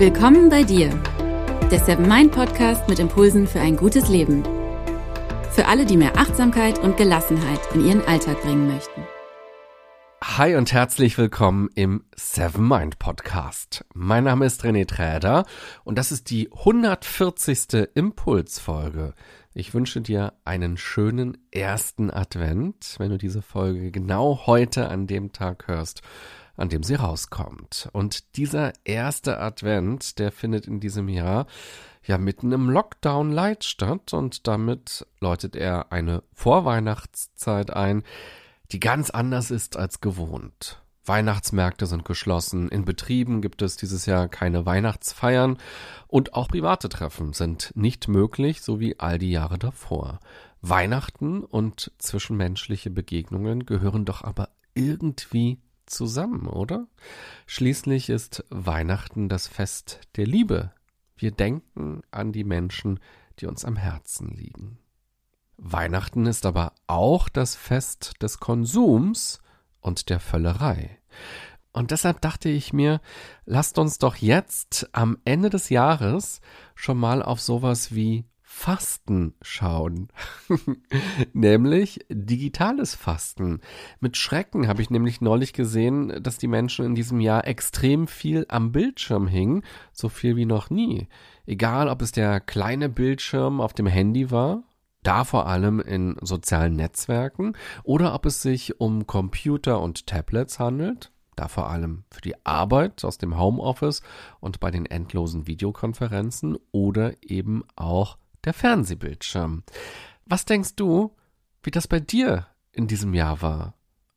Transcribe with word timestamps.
Willkommen 0.00 0.48
bei 0.48 0.62
dir, 0.62 0.88
der 1.70 1.78
Seven 1.78 2.08
Mind 2.08 2.32
Podcast 2.32 2.88
mit 2.88 2.98
Impulsen 2.98 3.46
für 3.46 3.60
ein 3.60 3.76
gutes 3.76 4.08
Leben. 4.08 4.42
Für 5.50 5.66
alle, 5.66 5.84
die 5.84 5.98
mehr 5.98 6.16
Achtsamkeit 6.16 6.78
und 6.78 6.96
Gelassenheit 6.96 7.60
in 7.74 7.84
ihren 7.84 8.02
Alltag 8.06 8.40
bringen 8.40 8.66
möchten. 8.66 9.02
Hi 10.24 10.54
und 10.56 10.72
herzlich 10.72 11.18
willkommen 11.18 11.68
im 11.74 12.04
Seven 12.16 12.66
Mind 12.66 12.98
Podcast. 12.98 13.84
Mein 13.92 14.24
Name 14.24 14.46
ist 14.46 14.64
René 14.64 14.88
Träder 14.88 15.44
und 15.84 15.98
das 15.98 16.12
ist 16.12 16.30
die 16.30 16.50
140. 16.50 17.90
Impulsfolge. 17.92 19.12
Ich 19.52 19.74
wünsche 19.74 20.00
dir 20.00 20.32
einen 20.46 20.78
schönen 20.78 21.36
ersten 21.50 22.10
Advent, 22.10 22.94
wenn 22.96 23.10
du 23.10 23.18
diese 23.18 23.42
Folge 23.42 23.90
genau 23.90 24.46
heute 24.46 24.88
an 24.88 25.06
dem 25.06 25.32
Tag 25.32 25.68
hörst, 25.68 26.00
an 26.60 26.68
dem 26.68 26.82
sie 26.82 26.94
rauskommt. 26.94 27.88
Und 27.92 28.36
dieser 28.36 28.72
erste 28.84 29.40
Advent, 29.40 30.18
der 30.18 30.32
findet 30.32 30.66
in 30.66 30.80
diesem 30.80 31.08
Jahr 31.08 31.46
ja 32.04 32.18
mitten 32.18 32.52
im 32.52 32.70
Lockdown 32.70 33.32
Light 33.32 33.64
statt 33.64 34.12
und 34.12 34.46
damit 34.46 35.06
läutet 35.20 35.56
er 35.56 35.92
eine 35.92 36.22
Vorweihnachtszeit 36.32 37.70
ein, 37.70 38.02
die 38.72 38.80
ganz 38.80 39.10
anders 39.10 39.50
ist 39.50 39.76
als 39.76 40.00
gewohnt. 40.00 40.82
Weihnachtsmärkte 41.04 41.86
sind 41.86 42.04
geschlossen, 42.04 42.68
in 42.68 42.84
Betrieben 42.84 43.40
gibt 43.40 43.62
es 43.62 43.76
dieses 43.76 44.06
Jahr 44.06 44.28
keine 44.28 44.66
Weihnachtsfeiern 44.66 45.58
und 46.06 46.34
auch 46.34 46.48
private 46.48 46.88
Treffen 46.88 47.32
sind 47.32 47.72
nicht 47.74 48.06
möglich, 48.06 48.60
so 48.62 48.80
wie 48.80 48.98
all 49.00 49.18
die 49.18 49.30
Jahre 49.30 49.58
davor. 49.58 50.20
Weihnachten 50.60 51.42
und 51.42 51.90
zwischenmenschliche 51.98 52.90
Begegnungen 52.90 53.66
gehören 53.66 54.04
doch 54.04 54.22
aber 54.22 54.50
irgendwie 54.74 55.58
zusammen, 55.90 56.46
oder? 56.46 56.86
Schließlich 57.46 58.08
ist 58.08 58.44
Weihnachten 58.50 59.28
das 59.28 59.46
Fest 59.48 60.00
der 60.16 60.26
Liebe. 60.26 60.72
Wir 61.16 61.30
denken 61.30 62.02
an 62.10 62.32
die 62.32 62.44
Menschen, 62.44 63.00
die 63.38 63.46
uns 63.46 63.64
am 63.64 63.76
Herzen 63.76 64.28
liegen. 64.28 64.78
Weihnachten 65.56 66.26
ist 66.26 66.46
aber 66.46 66.72
auch 66.86 67.28
das 67.28 67.54
Fest 67.54 68.14
des 68.22 68.40
Konsums 68.40 69.40
und 69.80 70.08
der 70.08 70.20
Völlerei. 70.20 70.98
Und 71.72 71.90
deshalb 71.90 72.20
dachte 72.20 72.48
ich 72.48 72.72
mir, 72.72 73.00
lasst 73.44 73.78
uns 73.78 73.98
doch 73.98 74.16
jetzt 74.16 74.88
am 74.92 75.18
Ende 75.24 75.50
des 75.50 75.68
Jahres 75.68 76.40
schon 76.74 76.98
mal 76.98 77.22
auf 77.22 77.40
sowas 77.40 77.94
wie 77.94 78.24
Fasten 78.52 79.34
schauen. 79.40 80.08
nämlich 81.32 82.04
digitales 82.10 82.96
Fasten. 82.96 83.60
Mit 84.00 84.18
Schrecken 84.18 84.66
habe 84.66 84.82
ich 84.82 84.90
nämlich 84.90 85.22
neulich 85.22 85.54
gesehen, 85.54 86.22
dass 86.22 86.36
die 86.36 86.48
Menschen 86.48 86.84
in 86.84 86.94
diesem 86.94 87.20
Jahr 87.20 87.46
extrem 87.46 88.06
viel 88.08 88.44
am 88.48 88.72
Bildschirm 88.72 89.28
hingen, 89.28 89.62
so 89.92 90.10
viel 90.10 90.36
wie 90.36 90.44
noch 90.44 90.68
nie. 90.68 91.08
Egal, 91.46 91.88
ob 91.88 92.02
es 92.02 92.12
der 92.12 92.40
kleine 92.40 92.90
Bildschirm 92.90 93.62
auf 93.62 93.72
dem 93.72 93.86
Handy 93.86 94.30
war, 94.30 94.64
da 95.04 95.24
vor 95.24 95.46
allem 95.46 95.80
in 95.80 96.16
sozialen 96.20 96.74
Netzwerken, 96.74 97.56
oder 97.84 98.14
ob 98.14 98.26
es 98.26 98.42
sich 98.42 98.78
um 98.78 99.06
Computer 99.06 99.80
und 99.80 100.06
Tablets 100.06 100.58
handelt, 100.58 101.12
da 101.36 101.48
vor 101.48 101.70
allem 101.70 102.02
für 102.10 102.20
die 102.20 102.44
Arbeit 102.44 103.04
aus 103.04 103.16
dem 103.16 103.38
Homeoffice 103.38 104.02
und 104.40 104.60
bei 104.60 104.70
den 104.70 104.84
endlosen 104.84 105.46
Videokonferenzen 105.46 106.58
oder 106.72 107.14
eben 107.22 107.62
auch 107.76 108.18
der 108.44 108.54
Fernsehbildschirm. 108.54 109.64
Was 110.26 110.44
denkst 110.44 110.76
du, 110.76 111.16
wie 111.62 111.70
das 111.70 111.88
bei 111.88 112.00
dir 112.00 112.46
in 112.72 112.86
diesem 112.86 113.14
Jahr 113.14 113.42
war? 113.42 113.74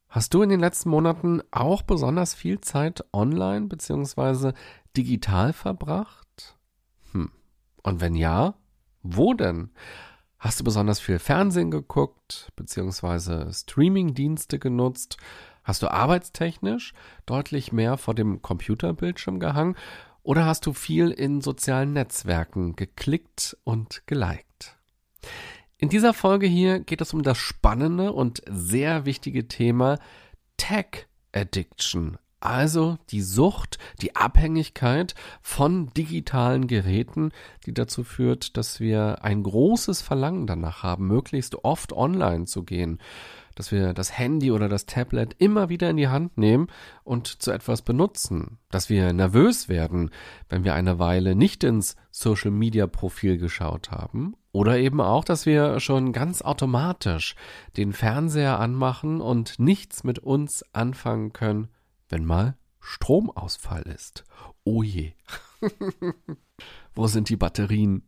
Hast 0.07 0.33
du 0.33 0.43
in 0.43 0.49
den 0.49 0.59
letzten 0.59 0.89
Monaten 0.89 1.41
auch 1.49 1.81
besonders 1.81 2.35
viel 2.35 2.61
Zeit 2.61 3.03
online 3.13 3.67
bzw. 3.67 4.53
digital 4.95 5.53
verbracht? 5.53 6.57
Hm. 7.13 7.31
Und 7.81 7.99
wenn 7.99 8.13
ja, 8.13 8.53
wo 9.01 9.33
denn? 9.33 9.71
Hast 10.37 10.59
du 10.59 10.63
besonders 10.63 10.99
viel 10.99 11.19
Fernsehen 11.19 11.71
geguckt 11.71 12.51
bzw. 12.55 13.51
Streamingdienste 13.51 14.59
genutzt? 14.59 15.17
Hast 15.63 15.81
du 15.81 15.91
arbeitstechnisch 15.91 16.93
deutlich 17.25 17.71
mehr 17.71 17.97
vor 17.97 18.13
dem 18.13 18.41
Computerbildschirm 18.41 19.39
gehangen 19.39 19.75
oder 20.23 20.45
hast 20.45 20.65
du 20.65 20.73
viel 20.73 21.11
in 21.11 21.41
sozialen 21.41 21.93
Netzwerken 21.93 22.75
geklickt 22.75 23.57
und 23.63 24.07
geliked? 24.07 24.77
In 25.77 25.89
dieser 25.89 26.13
Folge 26.13 26.47
hier 26.47 26.79
geht 26.79 27.01
es 27.01 27.13
um 27.13 27.23
das 27.23 27.37
spannende 27.37 28.13
und 28.13 28.41
sehr 28.49 29.05
wichtige 29.05 29.47
Thema 29.49 29.99
Tech 30.55 31.07
Addiction, 31.33 32.17
also 32.39 32.97
die 33.09 33.21
Sucht, 33.21 33.79
die 34.01 34.15
Abhängigkeit 34.15 35.15
von 35.41 35.89
digitalen 35.93 36.67
Geräten, 36.67 37.31
die 37.65 37.73
dazu 37.73 38.03
führt, 38.03 38.55
dass 38.57 38.79
wir 38.79 39.23
ein 39.23 39.43
großes 39.43 40.01
Verlangen 40.01 40.47
danach 40.47 40.83
haben, 40.83 41.07
möglichst 41.07 41.63
oft 41.63 41.91
online 41.91 42.45
zu 42.45 42.63
gehen 42.63 42.99
dass 43.55 43.71
wir 43.71 43.93
das 43.93 44.17
Handy 44.17 44.51
oder 44.51 44.69
das 44.69 44.85
Tablet 44.85 45.35
immer 45.37 45.69
wieder 45.69 45.89
in 45.89 45.97
die 45.97 46.07
Hand 46.07 46.37
nehmen 46.37 46.67
und 47.03 47.27
zu 47.27 47.51
etwas 47.51 47.81
benutzen, 47.81 48.59
dass 48.71 48.89
wir 48.89 49.13
nervös 49.13 49.69
werden, 49.69 50.11
wenn 50.49 50.63
wir 50.63 50.73
eine 50.73 50.99
Weile 50.99 51.35
nicht 51.35 51.63
ins 51.63 51.95
Social 52.11 52.51
Media 52.51 52.87
Profil 52.87 53.37
geschaut 53.37 53.91
haben 53.91 54.35
oder 54.51 54.77
eben 54.77 55.01
auch, 55.01 55.23
dass 55.23 55.45
wir 55.45 55.79
schon 55.79 56.13
ganz 56.13 56.41
automatisch 56.41 57.35
den 57.75 57.91
Fernseher 57.91 58.59
anmachen 58.59 59.19
und 59.19 59.59
nichts 59.59 60.03
mit 60.03 60.19
uns 60.19 60.63
anfangen 60.73 61.33
können, 61.33 61.69
wenn 62.09 62.23
mal 62.23 62.55
Stromausfall 62.79 63.83
ist. 63.83 64.25
Oh 64.63 64.83
je. 64.83 65.13
Wo 66.93 67.07
sind 67.07 67.29
die 67.29 67.37
Batterien? 67.37 68.03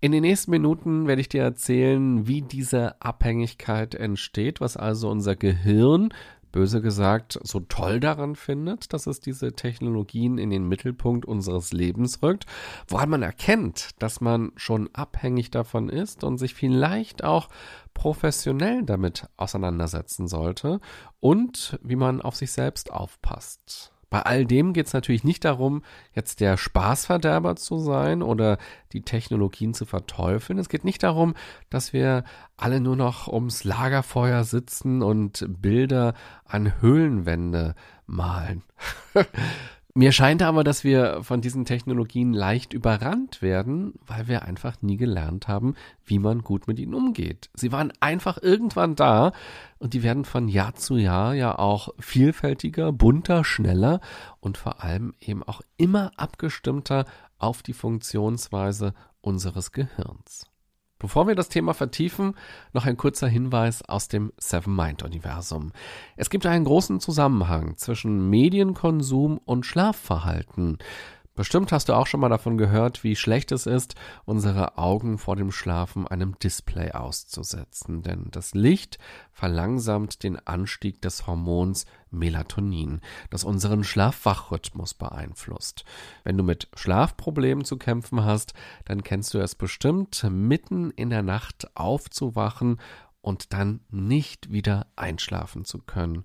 In 0.00 0.12
den 0.12 0.22
nächsten 0.22 0.52
Minuten 0.52 1.08
werde 1.08 1.20
ich 1.20 1.28
dir 1.28 1.42
erzählen, 1.42 2.28
wie 2.28 2.40
diese 2.40 3.02
Abhängigkeit 3.02 3.96
entsteht, 3.96 4.60
was 4.60 4.76
also 4.76 5.10
unser 5.10 5.34
Gehirn, 5.34 6.10
böse 6.52 6.80
gesagt, 6.80 7.40
so 7.42 7.58
toll 7.58 7.98
daran 7.98 8.36
findet, 8.36 8.92
dass 8.92 9.08
es 9.08 9.18
diese 9.18 9.54
Technologien 9.54 10.38
in 10.38 10.50
den 10.50 10.68
Mittelpunkt 10.68 11.26
unseres 11.26 11.72
Lebens 11.72 12.22
rückt, 12.22 12.46
woran 12.86 13.10
man 13.10 13.22
erkennt, 13.22 13.90
dass 13.98 14.20
man 14.20 14.52
schon 14.54 14.88
abhängig 14.92 15.50
davon 15.50 15.88
ist 15.88 16.22
und 16.22 16.38
sich 16.38 16.54
vielleicht 16.54 17.24
auch 17.24 17.48
professionell 17.92 18.84
damit 18.84 19.26
auseinandersetzen 19.36 20.28
sollte 20.28 20.78
und 21.18 21.76
wie 21.82 21.96
man 21.96 22.22
auf 22.22 22.36
sich 22.36 22.52
selbst 22.52 22.92
aufpasst. 22.92 23.92
Bei 24.10 24.22
all 24.22 24.46
dem 24.46 24.72
geht 24.72 24.86
es 24.86 24.92
natürlich 24.94 25.24
nicht 25.24 25.44
darum, 25.44 25.82
jetzt 26.14 26.40
der 26.40 26.56
Spaßverderber 26.56 27.56
zu 27.56 27.78
sein 27.78 28.22
oder 28.22 28.58
die 28.92 29.02
Technologien 29.02 29.74
zu 29.74 29.84
verteufeln. 29.84 30.58
Es 30.58 30.70
geht 30.70 30.84
nicht 30.84 31.02
darum, 31.02 31.34
dass 31.68 31.92
wir 31.92 32.24
alle 32.56 32.80
nur 32.80 32.96
noch 32.96 33.28
ums 33.28 33.64
Lagerfeuer 33.64 34.44
sitzen 34.44 35.02
und 35.02 35.44
Bilder 35.60 36.14
an 36.46 36.80
Höhlenwände 36.80 37.74
malen. 38.06 38.62
Mir 39.94 40.12
scheint 40.12 40.42
aber, 40.42 40.64
dass 40.64 40.84
wir 40.84 41.22
von 41.22 41.40
diesen 41.40 41.64
Technologien 41.64 42.32
leicht 42.32 42.72
überrannt 42.72 43.42
werden, 43.42 43.94
weil 44.06 44.28
wir 44.28 44.42
einfach 44.42 44.80
nie 44.82 44.96
gelernt 44.96 45.48
haben, 45.48 45.74
wie 46.04 46.18
man 46.18 46.42
gut 46.42 46.68
mit 46.68 46.78
ihnen 46.78 46.94
umgeht. 46.94 47.50
Sie 47.54 47.72
waren 47.72 47.92
einfach 47.98 48.38
irgendwann 48.40 48.94
da 48.94 49.32
und 49.78 49.94
die 49.94 50.02
werden 50.02 50.24
von 50.24 50.46
Jahr 50.46 50.74
zu 50.74 50.96
Jahr 50.96 51.34
ja 51.34 51.58
auch 51.58 51.88
vielfältiger, 51.98 52.92
bunter, 52.92 53.44
schneller 53.44 54.00
und 54.40 54.58
vor 54.58 54.84
allem 54.84 55.14
eben 55.20 55.42
auch 55.42 55.62
immer 55.78 56.12
abgestimmter 56.16 57.06
auf 57.38 57.62
die 57.62 57.72
Funktionsweise 57.72 58.94
unseres 59.20 59.72
Gehirns. 59.72 60.46
Bevor 60.98 61.28
wir 61.28 61.36
das 61.36 61.48
Thema 61.48 61.74
vertiefen, 61.74 62.34
noch 62.72 62.84
ein 62.84 62.96
kurzer 62.96 63.28
Hinweis 63.28 63.82
aus 63.82 64.08
dem 64.08 64.32
Seven 64.36 64.74
Mind 64.74 65.04
Universum. 65.04 65.72
Es 66.16 66.28
gibt 66.28 66.44
einen 66.44 66.64
großen 66.64 66.98
Zusammenhang 66.98 67.76
zwischen 67.76 68.28
Medienkonsum 68.28 69.38
und 69.44 69.64
Schlafverhalten. 69.64 70.78
Bestimmt 71.38 71.70
hast 71.70 71.88
du 71.88 71.92
auch 71.92 72.08
schon 72.08 72.18
mal 72.18 72.30
davon 72.30 72.58
gehört, 72.58 73.04
wie 73.04 73.14
schlecht 73.14 73.52
es 73.52 73.66
ist, 73.66 73.94
unsere 74.24 74.76
Augen 74.76 75.18
vor 75.18 75.36
dem 75.36 75.52
Schlafen 75.52 76.04
einem 76.08 76.36
Display 76.40 76.90
auszusetzen, 76.90 78.02
denn 78.02 78.26
das 78.32 78.54
Licht 78.54 78.98
verlangsamt 79.30 80.24
den 80.24 80.44
Anstieg 80.48 81.00
des 81.00 81.28
Hormons 81.28 81.86
Melatonin, 82.10 83.02
das 83.30 83.44
unseren 83.44 83.84
Schlafwachrhythmus 83.84 84.94
beeinflusst. 84.94 85.84
Wenn 86.24 86.36
du 86.36 86.42
mit 86.42 86.66
Schlafproblemen 86.74 87.64
zu 87.64 87.76
kämpfen 87.76 88.24
hast, 88.24 88.52
dann 88.84 89.04
kennst 89.04 89.32
du 89.32 89.38
es 89.38 89.54
bestimmt, 89.54 90.26
mitten 90.28 90.90
in 90.90 91.08
der 91.08 91.22
Nacht 91.22 91.70
aufzuwachen 91.76 92.80
und 93.20 93.52
dann 93.52 93.78
nicht 93.90 94.50
wieder 94.50 94.88
einschlafen 94.96 95.64
zu 95.64 95.78
können. 95.78 96.24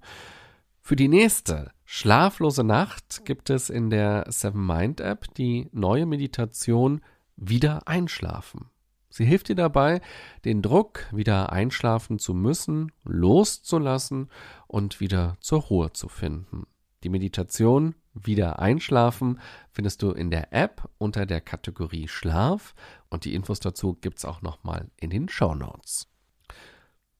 Für 0.86 0.98
die 0.98 1.08
nächste 1.08 1.72
schlaflose 1.86 2.66
Nacht 2.66 3.24
gibt 3.24 3.50
es 3.50 3.70
in 3.70 3.90
der 3.90 4.26
Seven 4.28 4.66
Mind 4.66 5.00
App 5.00 5.34
die 5.36 5.70
neue 5.72 6.06
Meditation 6.06 7.00
Wieder 7.38 7.88
einschlafen. 7.88 8.70
Sie 9.10 9.24
hilft 9.24 9.48
dir 9.48 9.56
dabei, 9.56 10.02
den 10.44 10.62
Druck, 10.62 11.08
wieder 11.14 11.54
einschlafen 11.54 12.20
zu 12.20 12.34
müssen, 12.34 12.92
loszulassen 13.06 14.30
und 14.68 15.00
wieder 15.00 15.38
zur 15.40 15.62
Ruhe 15.62 15.94
zu 15.94 16.10
finden. 16.10 16.68
Die 17.06 17.10
Meditation 17.10 17.96
wieder 18.14 18.60
einschlafen 18.60 19.40
findest 19.72 20.02
du 20.02 20.12
in 20.12 20.32
der 20.32 20.52
App 20.52 20.90
unter 20.98 21.26
der 21.26 21.40
Kategorie 21.40 22.10
Schlaf 22.10 22.76
und 23.10 23.24
die 23.24 23.36
Infos 23.36 23.62
dazu 23.62 23.94
gibt's 23.94 24.26
auch 24.26 24.42
nochmal 24.42 24.92
in 24.98 25.12
den 25.12 25.30
Show 25.30 25.56
Notes. 25.56 26.13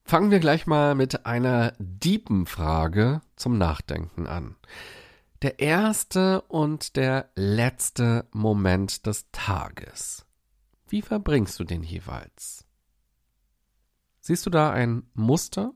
Fangen 0.06 0.30
wir 0.30 0.38
gleich 0.38 0.66
mal 0.66 0.94
mit 0.94 1.24
einer 1.24 1.72
deepen 1.78 2.44
Frage 2.44 3.22
zum 3.36 3.56
Nachdenken 3.56 4.26
an. 4.26 4.54
Der 5.40 5.60
erste 5.60 6.42
und 6.42 6.96
der 6.96 7.30
letzte 7.36 8.26
Moment 8.30 9.06
des 9.06 9.30
Tages. 9.32 10.26
Wie 10.88 11.00
verbringst 11.00 11.58
du 11.58 11.64
den 11.64 11.82
jeweils? 11.82 12.66
Siehst 14.20 14.44
du 14.44 14.50
da 14.50 14.70
ein 14.70 15.04
Muster? 15.14 15.72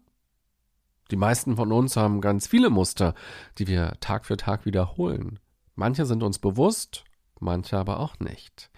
Die 1.10 1.16
meisten 1.16 1.56
von 1.56 1.72
uns 1.72 1.96
haben 1.96 2.20
ganz 2.20 2.46
viele 2.46 2.68
Muster, 2.68 3.14
die 3.56 3.66
wir 3.66 3.94
Tag 4.00 4.26
für 4.26 4.36
Tag 4.36 4.66
wiederholen. 4.66 5.38
Manche 5.74 6.04
sind 6.04 6.22
uns 6.22 6.38
bewusst, 6.38 7.04
manche 7.40 7.78
aber 7.78 7.98
auch 7.98 8.20
nicht. 8.20 8.70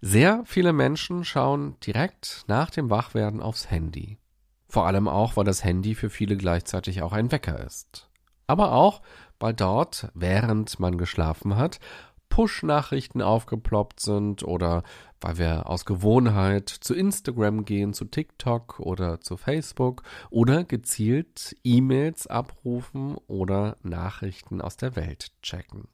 Sehr 0.00 0.44
viele 0.46 0.72
Menschen 0.72 1.24
schauen 1.24 1.76
direkt 1.80 2.44
nach 2.46 2.70
dem 2.70 2.88
Wachwerden 2.88 3.42
aufs 3.42 3.68
Handy. 3.68 4.18
Vor 4.72 4.86
allem 4.86 5.06
auch, 5.06 5.36
weil 5.36 5.44
das 5.44 5.62
Handy 5.62 5.94
für 5.94 6.08
viele 6.08 6.34
gleichzeitig 6.34 7.02
auch 7.02 7.12
ein 7.12 7.30
Wecker 7.30 7.62
ist. 7.62 8.08
Aber 8.46 8.72
auch, 8.72 9.02
weil 9.38 9.52
dort, 9.52 10.10
während 10.14 10.80
man 10.80 10.96
geschlafen 10.96 11.56
hat, 11.56 11.78
Push-Nachrichten 12.30 13.20
aufgeploppt 13.20 14.00
sind 14.00 14.42
oder 14.42 14.82
weil 15.20 15.36
wir 15.36 15.68
aus 15.68 15.84
Gewohnheit 15.84 16.70
zu 16.70 16.94
Instagram 16.94 17.66
gehen, 17.66 17.92
zu 17.92 18.06
TikTok 18.06 18.80
oder 18.80 19.20
zu 19.20 19.36
Facebook 19.36 20.04
oder 20.30 20.64
gezielt 20.64 21.54
E-Mails 21.64 22.26
abrufen 22.26 23.16
oder 23.26 23.76
Nachrichten 23.82 24.62
aus 24.62 24.78
der 24.78 24.96
Welt 24.96 25.32
checken. 25.42 25.88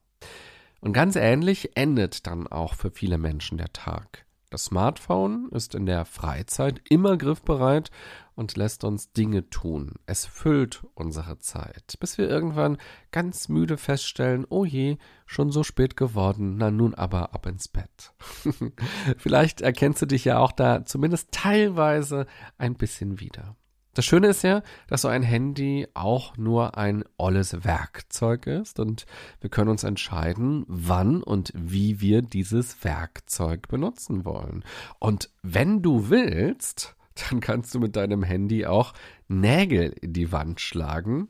Und 0.78 0.92
ganz 0.92 1.16
ähnlich 1.16 1.76
endet 1.76 2.28
dann 2.28 2.46
auch 2.46 2.74
für 2.74 2.92
viele 2.92 3.18
Menschen 3.18 3.58
der 3.58 3.72
Tag. 3.72 4.27
Das 4.50 4.64
Smartphone 4.64 5.50
ist 5.50 5.74
in 5.74 5.84
der 5.84 6.06
Freizeit 6.06 6.80
immer 6.88 7.18
griffbereit 7.18 7.90
und 8.34 8.56
lässt 8.56 8.82
uns 8.82 9.12
Dinge 9.12 9.50
tun. 9.50 9.96
Es 10.06 10.24
füllt 10.24 10.86
unsere 10.94 11.38
Zeit, 11.38 11.94
bis 12.00 12.16
wir 12.16 12.30
irgendwann 12.30 12.78
ganz 13.10 13.50
müde 13.50 13.76
feststellen, 13.76 14.46
oh 14.48 14.64
je, 14.64 14.96
schon 15.26 15.50
so 15.50 15.64
spät 15.64 15.98
geworden, 15.98 16.56
na 16.56 16.70
nun 16.70 16.94
aber 16.94 17.34
ab 17.34 17.44
ins 17.44 17.68
Bett. 17.68 18.14
Vielleicht 19.18 19.60
erkennst 19.60 20.00
du 20.00 20.06
dich 20.06 20.24
ja 20.24 20.38
auch 20.38 20.52
da 20.52 20.86
zumindest 20.86 21.30
teilweise 21.30 22.26
ein 22.56 22.74
bisschen 22.74 23.20
wieder. 23.20 23.54
Das 23.94 24.04
Schöne 24.04 24.28
ist 24.28 24.42
ja, 24.42 24.62
dass 24.86 25.02
so 25.02 25.08
ein 25.08 25.22
Handy 25.22 25.88
auch 25.94 26.36
nur 26.36 26.78
ein 26.78 27.04
olles 27.16 27.64
Werkzeug 27.64 28.46
ist 28.46 28.78
und 28.78 29.06
wir 29.40 29.50
können 29.50 29.70
uns 29.70 29.82
entscheiden, 29.82 30.64
wann 30.68 31.22
und 31.22 31.52
wie 31.54 32.00
wir 32.00 32.22
dieses 32.22 32.84
Werkzeug 32.84 33.68
benutzen 33.68 34.24
wollen. 34.24 34.64
Und 35.00 35.30
wenn 35.42 35.82
du 35.82 36.10
willst, 36.10 36.96
dann 37.30 37.40
kannst 37.40 37.74
du 37.74 37.80
mit 37.80 37.96
deinem 37.96 38.22
Handy 38.22 38.66
auch 38.66 38.92
Nägel 39.26 39.94
in 40.00 40.12
die 40.12 40.30
Wand 40.30 40.60
schlagen 40.60 41.28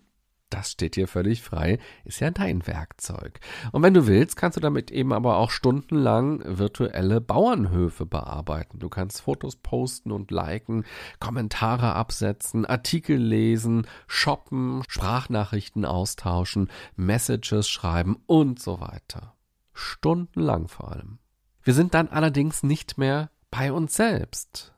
das 0.50 0.72
steht 0.72 0.96
dir 0.96 1.08
völlig 1.08 1.42
frei, 1.42 1.78
ist 2.04 2.20
ja 2.20 2.30
dein 2.30 2.66
Werkzeug. 2.66 3.40
Und 3.72 3.82
wenn 3.82 3.94
du 3.94 4.06
willst, 4.06 4.36
kannst 4.36 4.56
du 4.56 4.60
damit 4.60 4.90
eben 4.90 5.12
aber 5.12 5.36
auch 5.36 5.50
stundenlang 5.50 6.42
virtuelle 6.44 7.20
Bauernhöfe 7.20 8.06
bearbeiten. 8.06 8.78
Du 8.78 8.88
kannst 8.88 9.20
Fotos 9.20 9.56
posten 9.56 10.12
und 10.12 10.30
liken, 10.30 10.84
Kommentare 11.20 11.94
absetzen, 11.94 12.64
Artikel 12.64 13.16
lesen, 13.16 13.86
shoppen, 14.06 14.82
Sprachnachrichten 14.88 15.84
austauschen, 15.84 16.70
Messages 16.96 17.68
schreiben 17.68 18.16
und 18.26 18.60
so 18.60 18.80
weiter. 18.80 19.34
Stundenlang 19.72 20.68
vor 20.68 20.92
allem. 20.92 21.18
Wir 21.62 21.74
sind 21.74 21.94
dann 21.94 22.08
allerdings 22.08 22.62
nicht 22.62 22.98
mehr 22.98 23.30
bei 23.50 23.72
uns 23.72 23.94
selbst. 23.94 24.74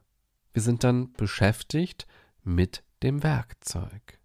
Wir 0.53 0.63
sind 0.63 0.85
dann 0.85 1.13
beschäftigt 1.13 2.07
mit 2.43 2.83
dem 3.03 3.23
Werkzeug 3.23 4.19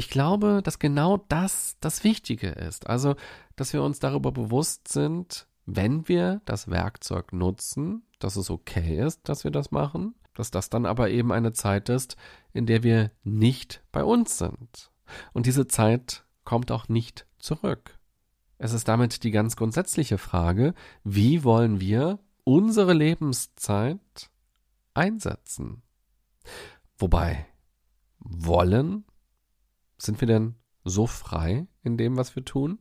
ich 0.00 0.08
glaube, 0.08 0.62
dass 0.64 0.78
genau 0.78 1.18
das 1.28 1.76
das 1.80 2.04
Wichtige 2.04 2.48
ist. 2.48 2.88
Also, 2.88 3.16
dass 3.56 3.74
wir 3.74 3.82
uns 3.82 3.98
darüber 3.98 4.32
bewusst 4.32 4.88
sind, 4.88 5.46
wenn 5.66 6.08
wir 6.08 6.40
das 6.46 6.70
Werkzeug 6.70 7.34
nutzen, 7.34 8.02
dass 8.18 8.36
es 8.36 8.48
okay 8.48 8.98
ist, 8.98 9.28
dass 9.28 9.44
wir 9.44 9.50
das 9.50 9.72
machen, 9.72 10.14
dass 10.32 10.50
das 10.50 10.70
dann 10.70 10.86
aber 10.86 11.10
eben 11.10 11.32
eine 11.32 11.52
Zeit 11.52 11.90
ist, 11.90 12.16
in 12.54 12.64
der 12.64 12.82
wir 12.82 13.10
nicht 13.24 13.82
bei 13.92 14.02
uns 14.02 14.38
sind. 14.38 14.90
Und 15.34 15.44
diese 15.44 15.66
Zeit 15.66 16.24
kommt 16.44 16.72
auch 16.72 16.88
nicht 16.88 17.26
zurück. 17.38 17.98
Es 18.56 18.72
ist 18.72 18.88
damit 18.88 19.22
die 19.22 19.30
ganz 19.30 19.54
grundsätzliche 19.54 20.16
Frage, 20.16 20.72
wie 21.04 21.44
wollen 21.44 21.78
wir 21.78 22.20
unsere 22.44 22.94
Lebenszeit 22.94 24.30
einsetzen? 24.94 25.82
Wobei, 26.96 27.44
wollen 28.18 29.04
sind 30.00 30.20
wir 30.20 30.26
denn 30.26 30.54
so 30.84 31.06
frei 31.06 31.66
in 31.82 31.96
dem, 31.96 32.16
was 32.16 32.34
wir 32.34 32.44
tun? 32.44 32.78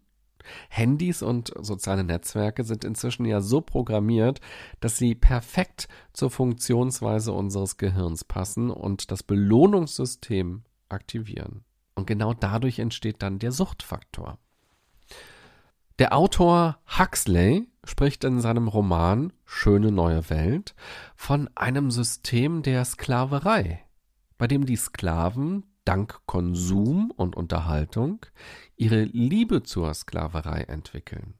Handys 0.69 1.21
und 1.21 1.51
soziale 1.59 2.03
Netzwerke 2.03 2.63
sind 2.63 2.83
inzwischen 2.83 3.25
ja 3.25 3.41
so 3.41 3.61
programmiert, 3.61 4.39
dass 4.79 4.97
sie 4.97 5.15
perfekt 5.15 5.87
zur 6.13 6.31
Funktionsweise 6.31 7.33
unseres 7.33 7.77
Gehirns 7.77 8.23
passen 8.23 8.69
und 8.69 9.11
das 9.11 9.23
Belohnungssystem 9.23 10.63
aktivieren. 10.87 11.65
Und 11.95 12.07
genau 12.07 12.33
dadurch 12.33 12.79
entsteht 12.79 13.21
dann 13.21 13.39
der 13.39 13.51
Suchtfaktor. 13.51 14.39
Der 15.99 16.13
Autor 16.13 16.79
Huxley 16.97 17.67
spricht 17.83 18.23
in 18.23 18.39
seinem 18.39 18.69
Roman 18.69 19.33
Schöne 19.43 19.91
neue 19.91 20.29
Welt 20.29 20.73
von 21.15 21.49
einem 21.55 21.91
System 21.91 22.61
der 22.61 22.85
Sklaverei, 22.85 23.83
bei 24.37 24.47
dem 24.47 24.65
die 24.65 24.77
Sklaven 24.77 25.65
dank 25.89 26.21
Konsum 26.27 27.09
und 27.09 27.35
Unterhaltung 27.35 28.23
ihre 28.75 29.05
Liebe 29.05 29.63
zur 29.63 29.91
Sklaverei 29.95 30.61
entwickeln. 30.61 31.33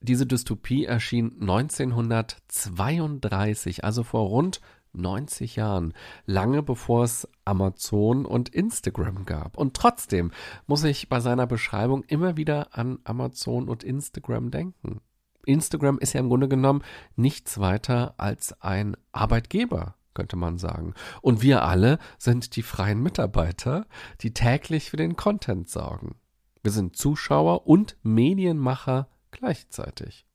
Diese 0.00 0.26
Dystopie 0.26 0.84
erschien 0.84 1.32
1932, 1.40 3.82
also 3.82 4.04
vor 4.04 4.28
rund 4.28 4.60
90 4.92 5.56
Jahren, 5.56 5.92
lange 6.24 6.62
bevor 6.62 7.02
es 7.02 7.26
Amazon 7.44 8.26
und 8.26 8.50
Instagram 8.50 9.24
gab. 9.24 9.58
Und 9.58 9.74
trotzdem 9.74 10.30
muss 10.68 10.84
ich 10.84 11.08
bei 11.08 11.18
seiner 11.18 11.48
Beschreibung 11.48 12.04
immer 12.04 12.36
wieder 12.36 12.78
an 12.78 13.00
Amazon 13.02 13.68
und 13.68 13.82
Instagram 13.82 14.52
denken. 14.52 15.00
Instagram 15.46 15.98
ist 15.98 16.12
ja 16.12 16.20
im 16.20 16.28
Grunde 16.28 16.46
genommen 16.46 16.84
nichts 17.16 17.58
weiter 17.58 18.14
als 18.18 18.52
ein 18.62 18.96
Arbeitgeber 19.10 19.97
könnte 20.18 20.34
man 20.34 20.58
sagen. 20.58 20.94
Und 21.22 21.42
wir 21.42 21.62
alle 21.62 22.00
sind 22.18 22.56
die 22.56 22.64
freien 22.64 23.00
Mitarbeiter, 23.00 23.86
die 24.20 24.34
täglich 24.34 24.90
für 24.90 24.96
den 24.96 25.14
Content 25.14 25.68
sorgen. 25.68 26.16
Wir 26.64 26.72
sind 26.72 26.96
Zuschauer 26.96 27.68
und 27.68 27.96
Medienmacher 28.02 29.08
gleichzeitig. 29.30 30.26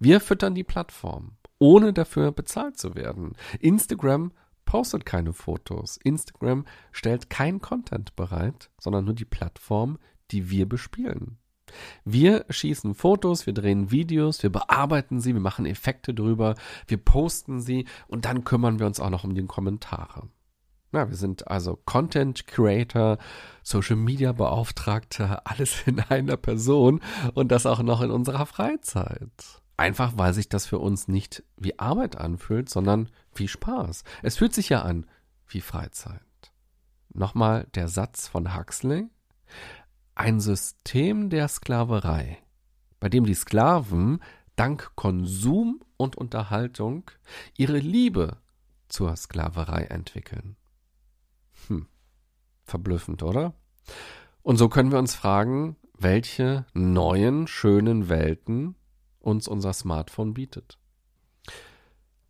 Wir 0.00 0.18
füttern 0.18 0.56
die 0.56 0.64
Plattform, 0.64 1.36
ohne 1.60 1.92
dafür 1.92 2.32
bezahlt 2.32 2.76
zu 2.76 2.96
werden. 2.96 3.34
Instagram 3.60 4.32
postet 4.64 5.06
keine 5.06 5.32
Fotos. 5.32 5.96
Instagram 6.02 6.64
stellt 6.90 7.30
kein 7.30 7.60
Content 7.60 8.16
bereit, 8.16 8.68
sondern 8.80 9.04
nur 9.04 9.14
die 9.14 9.24
Plattform, 9.24 9.98
die 10.32 10.50
wir 10.50 10.68
bespielen. 10.68 11.38
Wir 12.04 12.44
schießen 12.48 12.94
Fotos, 12.94 13.46
wir 13.46 13.52
drehen 13.52 13.90
Videos, 13.90 14.42
wir 14.42 14.50
bearbeiten 14.50 15.20
sie, 15.20 15.34
wir 15.34 15.40
machen 15.40 15.66
Effekte 15.66 16.14
drüber, 16.14 16.54
wir 16.86 16.98
posten 16.98 17.60
sie 17.60 17.86
und 18.06 18.24
dann 18.24 18.44
kümmern 18.44 18.78
wir 18.78 18.86
uns 18.86 19.00
auch 19.00 19.10
noch 19.10 19.24
um 19.24 19.34
die 19.34 19.44
Kommentare. 19.46 20.28
Ja, 20.92 21.08
wir 21.08 21.16
sind 21.16 21.48
also 21.48 21.76
Content 21.84 22.46
Creator, 22.46 23.18
Social 23.64 23.96
Media 23.96 24.30
Beauftragter, 24.30 25.42
alles 25.44 25.82
in 25.86 25.98
einer 26.00 26.36
Person 26.36 27.00
und 27.34 27.50
das 27.50 27.66
auch 27.66 27.82
noch 27.82 28.00
in 28.00 28.12
unserer 28.12 28.46
Freizeit. 28.46 29.62
Einfach 29.76 30.12
weil 30.16 30.32
sich 30.32 30.48
das 30.48 30.66
für 30.66 30.78
uns 30.78 31.08
nicht 31.08 31.42
wie 31.56 31.78
Arbeit 31.80 32.16
anfühlt, 32.16 32.68
sondern 32.68 33.08
wie 33.34 33.48
Spaß. 33.48 34.04
Es 34.22 34.36
fühlt 34.36 34.54
sich 34.54 34.68
ja 34.68 34.82
an 34.82 35.06
wie 35.48 35.60
Freizeit. 35.60 36.20
Nochmal 37.12 37.66
der 37.74 37.88
Satz 37.88 38.28
von 38.28 38.56
Huxley. 38.56 39.08
Ein 40.16 40.38
System 40.38 41.28
der 41.28 41.48
Sklaverei, 41.48 42.38
bei 43.00 43.08
dem 43.08 43.26
die 43.26 43.34
Sklaven 43.34 44.22
dank 44.54 44.92
Konsum 44.94 45.80
und 45.96 46.16
Unterhaltung 46.16 47.10
ihre 47.56 47.78
Liebe 47.78 48.36
zur 48.88 49.16
Sklaverei 49.16 49.84
entwickeln. 49.84 50.56
Hm, 51.66 51.88
verblüffend, 52.62 53.24
oder? 53.24 53.54
Und 54.42 54.56
so 54.56 54.68
können 54.68 54.92
wir 54.92 55.00
uns 55.00 55.16
fragen, 55.16 55.76
welche 55.98 56.64
neuen, 56.74 57.48
schönen 57.48 58.08
Welten 58.08 58.76
uns 59.18 59.48
unser 59.48 59.72
Smartphone 59.72 60.32
bietet. 60.32 60.78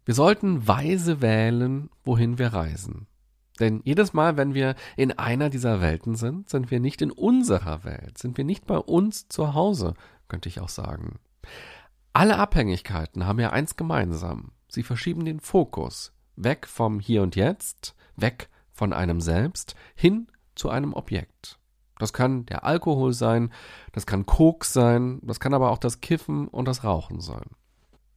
Wir 0.07 0.14
sollten 0.14 0.67
weise 0.67 1.21
wählen, 1.21 1.91
wohin 2.03 2.38
wir 2.38 2.55
reisen. 2.55 3.09
Denn 3.61 3.80
jedes 3.84 4.12
Mal, 4.12 4.37
wenn 4.37 4.54
wir 4.54 4.75
in 4.96 5.12
einer 5.12 5.49
dieser 5.49 5.80
Welten 5.80 6.16
sind, 6.16 6.49
sind 6.49 6.70
wir 6.70 6.80
nicht 6.80 7.02
in 7.02 7.11
unserer 7.12 7.84
Welt, 7.84 8.18
sind 8.18 8.37
wir 8.37 8.44
nicht 8.44 8.66
bei 8.66 8.78
uns 8.78 9.28
zu 9.28 9.54
Hause, 9.54 9.94
könnte 10.28 10.49
ich 10.49 10.61
auch 10.61 10.68
sagen. 10.68 11.18
Alle 12.12 12.38
Abhängigkeiten 12.38 13.26
haben 13.26 13.40
ja 13.40 13.50
eins 13.50 13.76
gemeinsam. 13.76 14.52
Sie 14.68 14.82
verschieben 14.82 15.25
den 15.25 15.40
Fokus 15.40 16.12
weg 16.37 16.66
vom 16.66 17.00
Hier 17.00 17.23
und 17.23 17.37
Jetzt, 17.37 17.94
weg 18.16 18.49
von 18.73 18.92
einem 18.92 19.20
selbst, 19.20 19.75
hin 19.94 20.28
zu 20.54 20.68
einem 20.68 20.94
Objekt. 20.94 21.58
Das 21.99 22.12
kann 22.12 22.44
der 22.46 22.64
Alkohol 22.64 23.12
sein, 23.12 23.52
das 23.92 24.06
kann 24.06 24.26
Koks 24.26 24.73
sein, 24.73 25.20
das 25.23 25.38
kann 25.38 25.54
aber 25.54 25.70
auch 25.70 25.78
das 25.78 26.00
Kiffen 26.00 26.49
und 26.49 26.66
das 26.66 26.82
Rauchen 26.82 27.20
sein. 27.20 27.50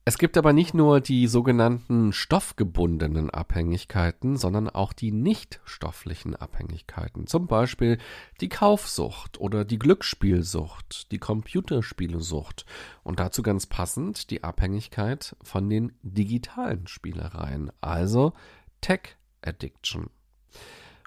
Es 0.07 0.17
gibt 0.17 0.37
aber 0.37 0.53
nicht 0.53 0.73
nur 0.73 1.01
die 1.01 1.27
sogenannten 1.27 2.13
stoffgebundenen 2.13 3.29
Abhängigkeiten, 3.29 4.37
sondern 4.37 4.69
auch 4.69 4.93
die 4.93 5.11
nicht 5.11 5.59
stofflichen 5.65 6.33
Abhängigkeiten. 6.33 7.27
Zum 7.27 7.45
Beispiel 7.45 7.97
die 8.39 8.47
Kaufsucht 8.47 9.37
oder 9.37 9.65
die 9.65 9.77
Glücksspielsucht, 9.77 11.11
die 11.11 11.17
Computerspielesucht 11.17 12.65
und 13.03 13.19
dazu 13.19 13.43
ganz 13.43 13.65
passend 13.65 14.29
die 14.29 14.45
Abhängigkeit 14.45 15.35
von 15.43 15.69
den 15.69 15.91
digitalen 16.03 16.87
Spielereien, 16.87 17.69
also 17.81 18.31
Tech 18.79 19.17
Addiction. 19.41 20.09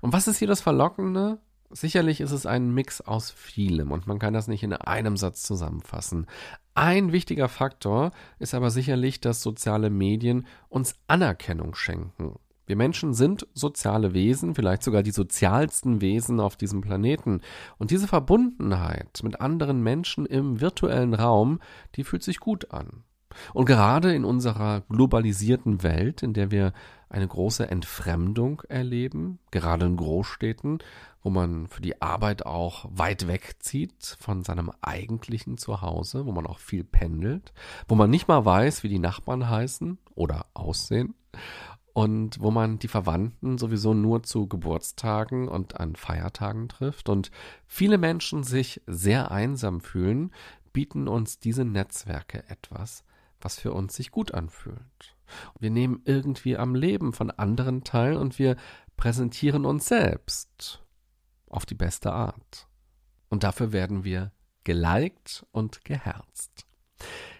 Und 0.02 0.12
was 0.12 0.28
ist 0.28 0.40
hier 0.40 0.49
das 0.49 0.61
Verlockende? 0.61 1.38
Sicherlich 1.72 2.20
ist 2.20 2.32
es 2.32 2.46
ein 2.46 2.74
Mix 2.74 3.00
aus 3.00 3.30
vielem 3.30 3.92
und 3.92 4.08
man 4.08 4.18
kann 4.18 4.34
das 4.34 4.48
nicht 4.48 4.64
in 4.64 4.72
einem 4.72 5.16
Satz 5.16 5.42
zusammenfassen. 5.42 6.26
Ein 6.74 7.12
wichtiger 7.12 7.48
Faktor 7.48 8.10
ist 8.40 8.54
aber 8.54 8.70
sicherlich, 8.70 9.20
dass 9.20 9.40
soziale 9.40 9.88
Medien 9.88 10.46
uns 10.68 10.96
Anerkennung 11.06 11.76
schenken. 11.76 12.40
Wir 12.66 12.76
Menschen 12.76 13.14
sind 13.14 13.46
soziale 13.52 14.14
Wesen, 14.14 14.54
vielleicht 14.54 14.82
sogar 14.82 15.02
die 15.02 15.10
sozialsten 15.10 16.00
Wesen 16.00 16.40
auf 16.40 16.56
diesem 16.56 16.80
Planeten. 16.80 17.40
Und 17.78 17.90
diese 17.90 18.06
Verbundenheit 18.06 19.20
mit 19.24 19.40
anderen 19.40 19.82
Menschen 19.82 20.24
im 20.24 20.60
virtuellen 20.60 21.14
Raum, 21.14 21.60
die 21.96 22.04
fühlt 22.04 22.22
sich 22.22 22.38
gut 22.38 22.70
an. 22.72 23.04
Und 23.52 23.66
gerade 23.66 24.14
in 24.14 24.24
unserer 24.24 24.82
globalisierten 24.82 25.82
Welt, 25.82 26.22
in 26.22 26.32
der 26.32 26.50
wir 26.50 26.72
eine 27.08 27.26
große 27.26 27.68
Entfremdung 27.68 28.62
erleben, 28.68 29.40
gerade 29.50 29.86
in 29.86 29.96
Großstädten, 29.96 30.78
wo 31.22 31.30
man 31.30 31.68
für 31.68 31.82
die 31.82 32.00
Arbeit 32.00 32.46
auch 32.46 32.86
weit 32.90 33.28
wegzieht 33.28 34.16
von 34.18 34.42
seinem 34.42 34.70
eigentlichen 34.80 35.58
Zuhause, 35.58 36.26
wo 36.26 36.32
man 36.32 36.46
auch 36.46 36.58
viel 36.58 36.84
pendelt, 36.84 37.52
wo 37.88 37.94
man 37.94 38.10
nicht 38.10 38.28
mal 38.28 38.44
weiß, 38.44 38.82
wie 38.82 38.88
die 38.88 38.98
Nachbarn 38.98 39.48
heißen 39.48 39.98
oder 40.14 40.46
aussehen 40.54 41.14
und 41.92 42.40
wo 42.40 42.50
man 42.50 42.78
die 42.78 42.88
Verwandten 42.88 43.58
sowieso 43.58 43.94
nur 43.94 44.22
zu 44.22 44.46
Geburtstagen 44.46 45.48
und 45.48 45.78
an 45.78 45.96
Feiertagen 45.96 46.68
trifft 46.68 47.08
und 47.08 47.30
viele 47.66 47.98
Menschen 47.98 48.42
sich 48.42 48.80
sehr 48.86 49.30
einsam 49.30 49.80
fühlen, 49.80 50.32
bieten 50.72 51.08
uns 51.08 51.38
diese 51.38 51.64
Netzwerke 51.64 52.48
etwas, 52.48 53.04
was 53.40 53.58
für 53.58 53.72
uns 53.72 53.94
sich 53.94 54.10
gut 54.10 54.32
anfühlt. 54.32 55.16
Wir 55.58 55.70
nehmen 55.70 56.00
irgendwie 56.04 56.56
am 56.56 56.74
Leben 56.74 57.12
von 57.12 57.30
anderen 57.30 57.84
teil 57.84 58.16
und 58.16 58.38
wir 58.38 58.56
präsentieren 58.96 59.64
uns 59.64 59.86
selbst 59.86 60.82
auf 61.50 61.66
die 61.66 61.75
beste 61.75 62.12
Art. 62.12 62.66
Und 63.28 63.45
dafür 63.45 63.73
werden 63.73 64.04
wir 64.04 64.33
geliked 64.64 65.45
und 65.52 65.85
geherzt. 65.85 66.66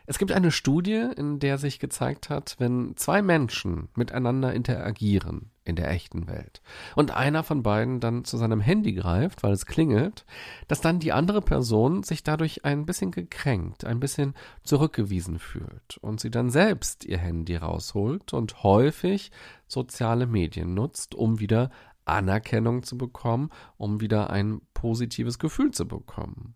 Es 0.07 0.19
gibt 0.19 0.33
eine 0.33 0.50
Studie, 0.50 1.09
in 1.17 1.38
der 1.38 1.57
sich 1.57 1.79
gezeigt 1.79 2.31
hat, 2.31 2.57
wenn 2.59 2.97
zwei 2.97 3.23
Menschen 3.23 3.90
miteinander 3.95 4.52
interagieren 4.52 5.52
in 5.62 5.76
der 5.76 5.88
echten 5.88 6.26
Welt 6.26 6.62
und 6.97 7.12
einer 7.12 7.45
von 7.45 7.62
beiden 7.62 8.00
dann 8.00 8.25
zu 8.25 8.37
seinem 8.37 8.61
Handy 8.61 8.93
greift, 8.93 9.45
weil 9.45 9.52
es 9.52 9.67
klingelt, 9.67 10.25
dass 10.67 10.81
dann 10.81 10.99
die 10.99 11.12
andere 11.12 11.43
Person 11.43 12.02
sich 12.02 12.25
dadurch 12.25 12.64
ein 12.64 12.87
bisschen 12.87 13.12
gekränkt, 13.12 13.85
ein 13.85 14.00
bisschen 14.00 14.35
zurückgewiesen 14.64 15.38
fühlt 15.38 15.99
und 16.00 16.19
sie 16.19 16.33
dann 16.33 16.50
selbst 16.50 17.05
ihr 17.05 17.19
Handy 17.19 17.55
rausholt 17.55 18.33
und 18.33 18.64
häufig 18.64 19.31
soziale 19.69 20.26
Medien 20.26 20.75
nutzt, 20.75 21.14
um 21.14 21.38
wieder 21.38 21.71
Anerkennung 22.11 22.83
zu 22.83 22.99
bekommen, 22.99 23.50
um 23.76 24.00
wieder 24.00 24.31
ein 24.31 24.61
positives 24.75 25.38
Gefühl 25.38 25.71
zu 25.71 25.87
bekommen. 25.87 26.55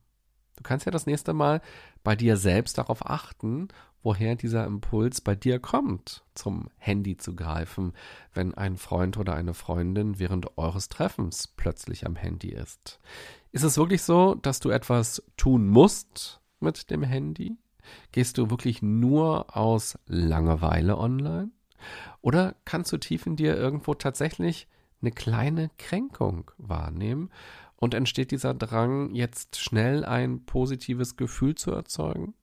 Du 0.56 0.62
kannst 0.62 0.86
ja 0.86 0.92
das 0.92 1.06
nächste 1.06 1.32
Mal 1.32 1.60
bei 2.02 2.14
dir 2.14 2.36
selbst 2.36 2.78
darauf 2.78 3.04
achten, 3.06 3.68
woher 4.02 4.36
dieser 4.36 4.66
Impuls 4.66 5.20
bei 5.20 5.34
dir 5.34 5.58
kommt, 5.58 6.24
zum 6.34 6.68
Handy 6.76 7.16
zu 7.16 7.34
greifen, 7.34 7.92
wenn 8.32 8.54
ein 8.54 8.76
Freund 8.76 9.16
oder 9.16 9.34
eine 9.34 9.54
Freundin 9.54 10.18
während 10.18 10.56
eures 10.58 10.88
Treffens 10.88 11.48
plötzlich 11.48 12.06
am 12.06 12.14
Handy 12.14 12.50
ist. 12.50 13.00
Ist 13.50 13.64
es 13.64 13.78
wirklich 13.78 14.02
so, 14.02 14.34
dass 14.34 14.60
du 14.60 14.70
etwas 14.70 15.22
tun 15.36 15.66
musst 15.66 16.40
mit 16.60 16.90
dem 16.90 17.02
Handy? 17.02 17.56
Gehst 18.12 18.38
du 18.38 18.50
wirklich 18.50 18.82
nur 18.82 19.56
aus 19.56 19.98
Langeweile 20.06 20.98
online? 20.98 21.50
Oder 22.20 22.54
kannst 22.64 22.92
du 22.92 22.98
tief 22.98 23.26
in 23.26 23.36
dir 23.36 23.56
irgendwo 23.56 23.94
tatsächlich 23.94 24.68
eine 25.04 25.12
kleine 25.12 25.70
Kränkung 25.78 26.50
wahrnehmen 26.58 27.30
und 27.76 27.94
entsteht 27.94 28.30
dieser 28.30 28.54
Drang, 28.54 29.14
jetzt 29.14 29.60
schnell 29.60 30.04
ein 30.04 30.44
positives 30.44 31.16
Gefühl 31.16 31.54
zu 31.54 31.70
erzeugen? 31.70 32.34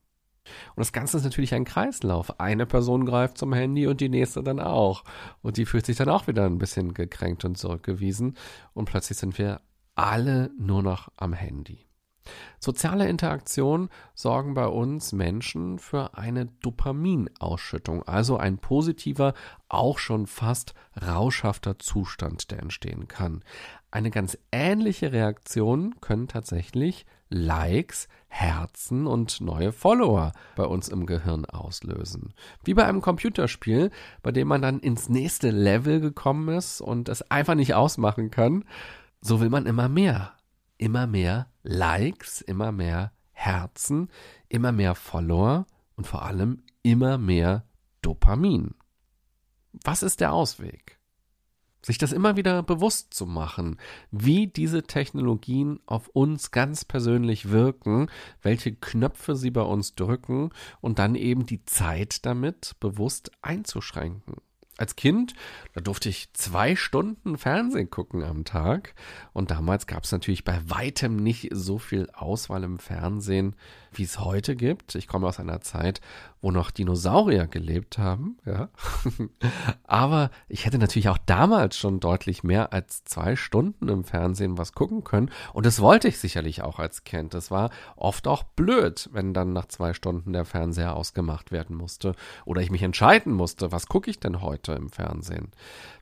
Und 0.76 0.80
das 0.80 0.92
Ganze 0.92 1.18
ist 1.18 1.24
natürlich 1.24 1.54
ein 1.54 1.66
Kreislauf. 1.66 2.40
Eine 2.40 2.66
Person 2.66 3.06
greift 3.06 3.38
zum 3.38 3.54
Handy 3.54 3.88
und 3.88 4.02
die 4.02 4.10
nächste 4.10 4.44
dann 4.44 4.60
auch. 4.60 5.04
Und 5.42 5.58
die 5.58 5.66
fühlt 5.66 5.86
sich 5.86 5.98
dann 5.98 6.10
auch 6.10 6.28
wieder 6.28 6.46
ein 6.46 6.58
bisschen 6.58 6.94
gekränkt 6.94 7.46
und 7.46 7.58
zurückgewiesen. 7.58 8.38
Und 8.74 8.86
plötzlich 8.86 9.18
sind 9.18 9.38
wir 9.38 9.62
alle 9.96 10.52
nur 10.58 10.82
noch 10.84 11.10
am 11.16 11.34
Handy. 11.34 11.91
Soziale 12.60 13.08
Interaktionen 13.10 13.90
sorgen 14.14 14.54
bei 14.54 14.68
uns 14.68 15.14
Menschen 15.14 15.80
für 15.80 16.18
eine 16.18 16.46
Dopaminausschüttung, 16.46 18.04
also 18.04 18.38
ein 18.38 18.60
positiver, 18.60 19.34
auch 19.68 19.98
schon 19.98 20.28
fast 20.28 20.74
rauschhafter 21.02 21.80
Zustand, 21.80 22.52
der 22.52 22.60
entstehen 22.60 23.08
kann. 23.08 23.44
Eine 23.90 24.12
ganz 24.12 24.38
ähnliche 24.52 25.12
Reaktion 25.12 25.96
können 26.02 26.28
tatsächlich 26.28 27.06
Likes, 27.30 28.08
Herzen 28.28 29.08
und 29.08 29.42
neue 29.42 29.72
Follower 29.72 30.34
bei 30.56 30.66
uns 30.66 30.90
im 30.90 31.06
Gehirn 31.06 31.46
auslösen. 31.46 32.34
Wie 32.64 32.74
bei 32.74 32.86
einem 32.86 33.02
Computerspiel, 33.02 33.90
bei 34.22 34.32
dem 34.32 34.48
man 34.48 34.62
dann 34.62 34.80
ins 34.80 35.10
nächste 35.10 35.50
Level 35.50 36.00
gekommen 36.00 36.56
ist 36.56 36.82
und 36.82 37.10
es 37.10 37.30
einfach 37.32 37.56
nicht 37.56 37.74
ausmachen 37.74 38.32
kann, 38.32 38.66
so 39.22 39.40
will 39.42 39.50
man 39.50 39.66
immer 39.66 39.90
mehr 39.90 40.34
immer 40.82 41.06
mehr 41.06 41.48
Likes, 41.62 42.42
immer 42.42 42.72
mehr 42.72 43.14
Herzen, 43.32 44.10
immer 44.50 44.72
mehr 44.72 44.96
Follower 44.96 45.68
und 45.96 46.08
vor 46.08 46.24
allem 46.24 46.64
immer 46.82 47.18
mehr 47.18 47.66
Dopamin. 48.02 48.74
Was 49.72 50.02
ist 50.02 50.20
der 50.20 50.34
Ausweg? 50.34 51.00
Sich 51.84 51.98
das 51.98 52.12
immer 52.12 52.36
wieder 52.36 52.62
bewusst 52.64 53.14
zu 53.14 53.26
machen, 53.26 53.80
wie 54.10 54.48
diese 54.48 54.84
Technologien 54.84 55.80
auf 55.86 56.08
uns 56.10 56.52
ganz 56.52 56.84
persönlich 56.84 57.50
wirken, 57.50 58.10
welche 58.42 58.74
Knöpfe 58.74 59.36
sie 59.36 59.52
bei 59.52 59.64
uns 59.64 59.96
drücken 59.96 60.50
und 60.80 61.00
dann 61.00 61.16
eben 61.16 61.46
die 61.46 61.64
Zeit 61.66 62.26
damit 62.26 62.76
bewusst 62.80 63.32
einzuschränken 63.42 64.36
als 64.82 64.98
Kind, 64.98 65.34
da 65.74 65.80
durfte 65.80 66.10
ich 66.10 66.34
zwei 66.34 66.76
Stunden 66.76 67.38
Fernsehen 67.38 67.90
gucken 67.90 68.24
am 68.24 68.44
Tag. 68.44 68.94
Und 69.32 69.52
damals 69.52 69.88
gab 69.88 70.04
es 70.04 70.12
natürlich 70.12 70.44
bei 70.44 70.60
weitem 70.66 71.16
nicht 71.16 71.50
so 71.52 71.78
viel 71.78 72.10
Auswahl 72.12 72.64
im 72.64 72.80
Fernsehen, 72.80 73.56
wie 73.94 74.04
es 74.04 74.20
heute 74.20 74.56
gibt. 74.56 74.96
Ich 74.96 75.08
komme 75.08 75.28
aus 75.28 75.40
einer 75.40 75.62
Zeit, 75.62 76.02
wo 76.42 76.52
noch 76.52 76.72
Dinosaurier 76.72 77.48
gelebt 77.48 77.98
haben, 77.98 78.38
ja. 78.46 78.70
Aber 79.84 80.32
ich 80.48 80.66
hätte 80.66 80.80
natürlich 80.80 81.10
auch 81.10 81.20
damals 81.20 81.78
schon 81.78 82.00
deutlich 82.00 82.44
mehr 82.44 82.74
als 82.74 83.04
zwei 83.04 83.36
Stunden 83.36 83.90
im 83.90 84.04
Fernsehen 84.04 84.58
was 84.58 84.74
gucken 84.74 85.04
können. 85.04 85.30
Und 85.54 85.66
das 85.66 85.82
wollte 85.82 86.08
ich 86.08 86.18
sicherlich 86.18 86.64
auch 86.64 86.80
als 86.80 87.04
Kind. 87.04 87.34
Das 87.34 87.52
war 87.52 87.70
oft 87.96 88.28
auch 88.28 88.44
blöd, 88.44 89.10
wenn 89.14 89.34
dann 89.34 89.54
nach 89.54 89.68
zwei 89.68 89.94
Stunden 89.94 90.34
der 90.34 90.46
Fernseher 90.46 90.96
ausgemacht 90.96 91.52
werden 91.52 91.76
musste. 91.76 92.16
Oder 92.46 92.62
ich 92.62 92.72
mich 92.72 92.84
entscheiden 92.84 93.34
musste, 93.34 93.72
was 93.72 93.88
gucke 93.88 94.10
ich 94.10 94.20
denn 94.20 94.42
heute 94.42 94.74
im 94.74 94.90
Fernsehen. 94.90 95.52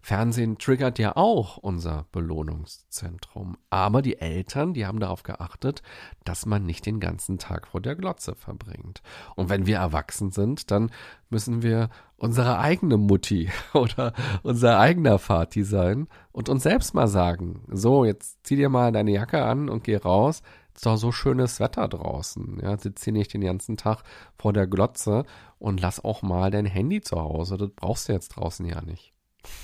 Fernsehen 0.02 0.58
triggert 0.58 1.00
ja 1.00 1.18
auch 1.18 1.58
unser 1.58 2.06
Belohnungszentrum. 2.12 3.58
Aber 3.70 4.02
die 4.02 4.20
Eltern, 4.20 4.74
die 4.74 4.86
haben 4.86 5.00
darauf 5.00 5.24
geachtet, 5.24 5.82
dass 6.24 6.46
man 6.46 6.66
nicht 6.66 6.86
den 6.86 7.00
ganzen 7.00 7.38
Tag 7.38 7.74
der 7.80 7.96
Glotze 7.96 8.36
verbringt. 8.36 9.02
Und 9.36 9.50
wenn 9.50 9.66
wir 9.66 9.78
erwachsen 9.78 10.32
sind, 10.32 10.72
dann 10.72 10.92
müssen 11.30 11.62
wir 11.62 11.90
unsere 12.18 12.60
eigene 12.60 12.98
Mutti 12.98 13.50
oder 13.74 14.14
unser 14.44 14.80
eigener 14.80 15.20
Vati 15.20 15.64
sein 15.64 16.08
und 16.32 16.50
uns 16.50 16.64
selbst 16.64 16.94
mal 16.94 17.08
sagen, 17.08 17.64
so, 17.70 18.06
jetzt 18.06 18.46
zieh 18.46 18.56
dir 18.56 18.70
mal 18.70 18.92
deine 18.92 19.12
Jacke 19.12 19.44
an 19.44 19.70
und 19.70 19.84
geh 19.84 19.98
raus. 19.98 20.42
ist 20.76 20.86
doch 20.86 20.98
so 20.98 21.12
schönes 21.12 21.60
Wetter 21.60 21.88
draußen. 21.88 22.60
Ja, 22.62 22.78
sitz 22.78 23.04
hier 23.04 23.14
nicht 23.14 23.34
den 23.34 23.42
ganzen 23.42 23.78
Tag 23.78 24.04
vor 24.38 24.54
der 24.54 24.68
Glotze 24.68 25.26
und 25.58 25.82
lass 25.82 26.04
auch 26.04 26.22
mal 26.22 26.52
dein 26.52 26.66
Handy 26.66 27.02
zu 27.02 27.20
Hause. 27.20 27.58
Das 27.58 27.70
brauchst 27.76 28.10
du 28.10 28.14
jetzt 28.14 28.30
draußen 28.30 28.66
ja 28.66 28.82
nicht. 28.82 29.14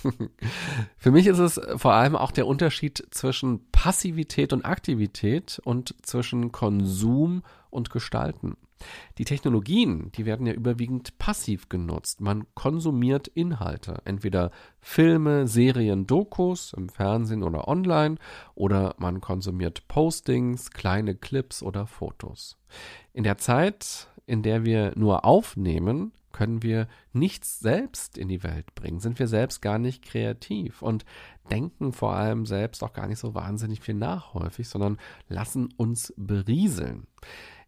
Für 0.98 1.12
mich 1.12 1.28
ist 1.28 1.40
es 1.40 1.60
vor 1.76 1.94
allem 1.94 2.16
auch 2.16 2.32
der 2.32 2.48
Unterschied 2.48 3.06
zwischen 3.12 3.70
Passivität 3.72 4.54
und 4.54 4.66
Aktivität 4.66 5.60
und 5.64 5.96
zwischen 6.02 6.52
Konsum 6.52 7.44
und 7.76 7.92
gestalten. 7.92 8.58
Die 9.18 9.26
Technologien, 9.26 10.12
die 10.14 10.26
werden 10.26 10.46
ja 10.46 10.54
überwiegend 10.54 11.18
passiv 11.18 11.70
genutzt. 11.70 12.22
Man 12.22 12.46
konsumiert 12.56 13.28
Inhalte, 13.28 14.02
entweder 14.06 14.52
Filme, 14.82 15.48
Serien, 15.48 16.08
Dokus 16.08 16.74
im 16.74 16.90
Fernsehen 16.90 17.44
oder 17.44 17.68
online, 17.68 18.16
oder 18.54 18.96
man 18.98 19.22
konsumiert 19.22 19.88
Postings, 19.88 20.72
kleine 20.72 21.16
Clips 21.16 21.64
oder 21.64 21.88
Fotos. 21.88 22.58
In 23.14 23.24
der 23.24 23.38
Zeit, 23.38 24.10
in 24.26 24.42
der 24.44 24.66
wir 24.66 24.92
nur 24.96 25.26
aufnehmen, 25.26 26.12
können 26.36 26.64
wir 26.64 26.90
nichts 27.14 27.62
selbst 27.62 28.18
in 28.18 28.28
die 28.28 28.44
Welt 28.44 28.76
bringen, 28.76 29.00
sind 29.00 29.20
wir 29.20 29.28
selbst 29.30 29.62
gar 29.62 29.80
nicht 29.80 30.04
kreativ 30.04 30.82
und 30.82 31.06
denken 31.50 31.94
vor 31.94 32.14
allem 32.14 32.46
selbst 32.46 32.84
auch 32.84 32.92
gar 32.92 33.08
nicht 33.08 33.20
so 33.20 33.34
wahnsinnig 33.34 33.80
viel 33.80 33.96
nach 33.96 34.34
häufig, 34.34 34.68
sondern 34.68 34.98
lassen 35.30 35.70
uns 35.78 36.14
berieseln. 36.18 37.08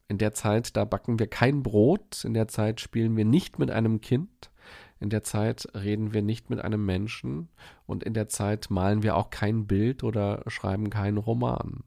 In 0.07 0.17
der 0.17 0.33
Zeit, 0.33 0.77
da 0.77 0.85
backen 0.85 1.19
wir 1.19 1.27
kein 1.27 1.63
Brot, 1.63 2.23
in 2.23 2.33
der 2.33 2.47
Zeit 2.47 2.79
spielen 2.79 3.17
wir 3.17 3.25
nicht 3.25 3.59
mit 3.59 3.71
einem 3.71 3.99
Kind, 4.01 4.51
in 4.99 5.09
der 5.09 5.23
Zeit 5.23 5.67
reden 5.75 6.13
wir 6.13 6.21
nicht 6.21 6.49
mit 6.49 6.59
einem 6.59 6.85
Menschen 6.85 7.49
und 7.85 8.03
in 8.03 8.13
der 8.13 8.27
Zeit 8.27 8.69
malen 8.69 9.03
wir 9.03 9.15
auch 9.15 9.29
kein 9.29 9.67
Bild 9.67 10.03
oder 10.03 10.43
schreiben 10.47 10.89
keinen 10.89 11.17
Roman. 11.17 11.83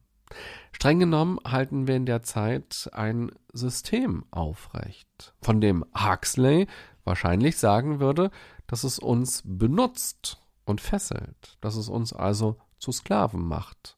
Streng 0.71 0.99
genommen 0.99 1.37
halten 1.45 1.87
wir 1.87 1.95
in 1.95 2.05
der 2.05 2.21
Zeit 2.23 2.89
ein 2.93 3.31
System 3.51 4.23
aufrecht, 4.31 5.33
von 5.41 5.59
dem 5.59 5.83
Huxley 5.93 6.67
wahrscheinlich 7.03 7.57
sagen 7.57 7.99
würde, 7.99 8.31
dass 8.67 8.85
es 8.85 8.97
uns 8.97 9.43
benutzt 9.45 10.41
und 10.63 10.79
fesselt, 10.79 11.57
dass 11.59 11.75
es 11.75 11.89
uns 11.89 12.13
also 12.13 12.57
zu 12.77 12.93
Sklaven 12.93 13.45
macht. 13.45 13.97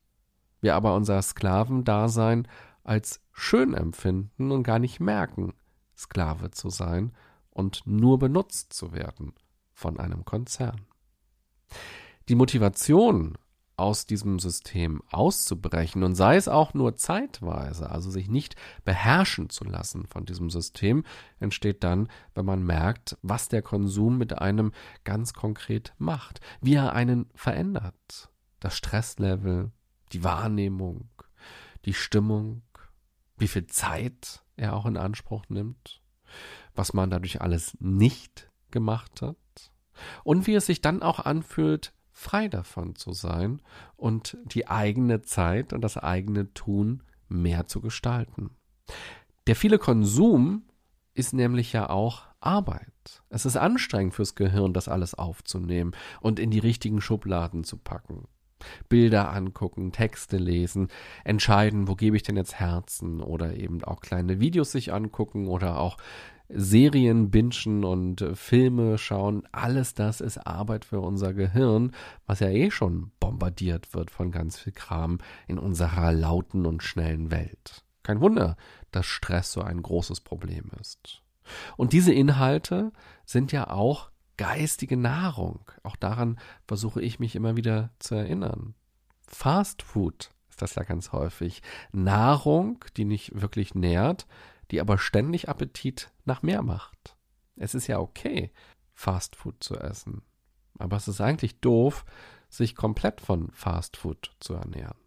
Wir 0.60 0.76
aber 0.76 0.96
unser 0.96 1.22
Sklavendasein 1.22 2.48
als 2.84 3.22
schön 3.32 3.74
empfinden 3.74 4.52
und 4.52 4.64
gar 4.64 4.80
nicht 4.80 5.00
merken, 5.00 5.54
Sklave 5.96 6.52
zu 6.52 6.70
sein 6.70 7.14
und 7.50 7.86
nur 7.86 8.20
benutzt 8.20 8.74
zu 8.74 8.94
werden 8.94 9.34
von 9.72 10.00
einem 10.00 10.26
Konzern. 10.26 10.82
Die 12.30 12.36
Motivation 12.36 13.38
aus 13.76 14.06
diesem 14.06 14.40
System 14.40 15.02
auszubrechen 15.12 16.04
und 16.04 16.16
sei 16.16 16.36
es 16.36 16.48
auch 16.48 16.74
nur 16.74 16.96
zeitweise, 16.96 17.90
also 17.90 18.12
sich 18.12 18.30
nicht 18.30 18.56
beherrschen 18.86 19.50
zu 19.50 19.64
lassen 19.64 20.06
von 20.06 20.26
diesem 20.26 20.50
System, 20.50 21.04
entsteht 21.40 21.84
dann, 21.84 22.08
wenn 22.36 22.46
man 22.46 22.64
merkt, 22.64 23.18
was 23.24 23.50
der 23.50 23.62
Konsum 23.62 24.18
mit 24.18 24.38
einem 24.38 24.72
ganz 25.04 25.34
konkret 25.34 25.94
macht, 25.98 26.40
wie 26.62 26.76
er 26.76 26.94
einen 26.94 27.26
verändert. 27.34 28.30
Das 28.60 28.78
Stresslevel, 28.78 29.72
die 30.12 30.24
Wahrnehmung, 30.24 31.10
die 31.86 31.94
Stimmung, 31.94 32.62
wie 33.44 33.50
viel 33.50 33.68
Zeit 33.68 34.42
er 34.56 34.74
auch 34.74 34.86
in 34.86 34.96
Anspruch 34.96 35.44
nimmt, 35.50 36.02
was 36.76 36.94
man 36.94 37.10
dadurch 37.10 37.42
alles 37.42 37.76
nicht 37.82 38.50
gemacht 38.72 39.22
hat 39.22 39.36
und 40.24 40.48
wie 40.48 40.56
es 40.56 40.66
sich 40.66 40.80
dann 40.80 41.04
auch 41.04 41.20
anfühlt, 41.20 41.94
frei 42.14 42.48
davon 42.48 42.96
zu 42.96 43.12
sein 43.12 43.62
und 43.98 44.38
die 44.46 44.70
eigene 44.70 45.24
Zeit 45.24 45.74
und 45.74 45.82
das 45.82 45.98
eigene 45.98 46.54
Tun 46.54 47.04
mehr 47.28 47.68
zu 47.68 47.82
gestalten. 47.82 48.52
Der 49.46 49.58
viele 49.58 49.78
Konsum 49.78 50.64
ist 51.14 51.34
nämlich 51.34 51.74
ja 51.74 51.90
auch 51.90 52.24
Arbeit. 52.40 53.24
Es 53.28 53.46
ist 53.46 53.58
anstrengend 53.58 54.14
fürs 54.14 54.36
Gehirn, 54.36 54.72
das 54.72 54.88
alles 54.88 55.16
aufzunehmen 55.16 55.92
und 56.22 56.40
in 56.40 56.50
die 56.50 56.60
richtigen 56.60 57.02
Schubladen 57.02 57.66
zu 57.66 57.76
packen. 57.76 58.26
Bilder 58.90 59.32
angucken, 59.34 59.92
Texte 59.92 60.38
lesen, 60.38 60.88
entscheiden, 61.24 61.88
wo 61.88 61.96
gebe 61.96 62.16
ich 62.16 62.24
denn 62.24 62.38
jetzt 62.38 62.60
Herzen 62.60 63.22
oder 63.22 63.56
eben 63.56 63.84
auch 63.84 64.02
kleine 64.02 64.40
Videos 64.40 64.72
sich 64.72 64.94
angucken 64.94 65.48
oder 65.48 65.80
auch 65.80 65.98
Serien 66.50 67.32
bingen 67.32 67.84
und 67.84 68.22
äh, 68.22 68.36
Filme 68.36 68.98
schauen, 68.98 69.44
alles 69.52 69.94
das 69.94 70.22
ist 70.22 70.38
Arbeit 70.38 70.86
für 70.86 71.00
unser 71.00 71.34
Gehirn, 71.34 71.92
was 72.26 72.40
ja 72.40 72.50
eh 72.50 72.70
schon 72.70 73.12
bombardiert 73.20 73.94
wird 73.94 74.12
von 74.12 74.32
ganz 74.32 74.60
viel 74.60 74.74
Kram 74.74 75.20
in 75.48 75.58
unserer 75.58 76.12
lauten 76.12 76.66
und 76.66 76.84
schnellen 76.84 77.32
Welt. 77.32 77.84
Kein 78.04 78.22
Wunder, 78.22 78.58
dass 78.92 79.06
Stress 79.06 79.54
so 79.54 79.62
ein 79.62 79.82
großes 79.82 80.22
Problem 80.22 80.70
ist. 80.80 81.22
Und 81.78 81.94
diese 81.94 82.14
Inhalte 82.14 82.92
sind 83.26 83.52
ja 83.52 83.70
auch 83.70 84.10
geistige 84.38 84.98
Nahrung. 84.98 85.66
Auch 85.84 85.96
daran 85.96 86.40
versuche 86.68 87.02
ich 87.02 87.20
mich 87.20 87.36
immer 87.36 87.56
wieder 87.56 87.92
zu 88.00 88.16
erinnern. 88.16 88.76
Fast 89.28 89.82
Food 89.82 90.32
ist 90.50 90.62
das 90.62 90.76
ja 90.76 90.84
ganz 90.84 91.12
häufig. 91.12 91.62
Nahrung, 91.92 92.84
die 92.98 93.06
nicht 93.06 93.42
wirklich 93.42 93.74
nährt, 93.74 94.28
die 94.72 94.82
aber 94.82 94.98
ständig 94.98 95.50
Appetit 95.50 96.12
nach 96.26 96.44
mehr 96.44 96.62
macht. 96.62 97.16
Es 97.56 97.76
ist 97.76 97.88
ja 97.88 98.00
okay, 98.00 98.52
Fast 98.94 99.36
Food 99.36 99.64
zu 99.64 99.76
essen. 99.76 100.22
Aber 100.78 100.98
es 100.98 101.08
ist 101.08 101.22
eigentlich 101.22 101.60
doof, 101.60 102.06
sich 102.50 102.76
komplett 102.76 103.22
von 103.22 103.52
Fast 103.52 103.98
Food 103.98 104.32
zu 104.40 104.54
ernähren. 104.54 104.98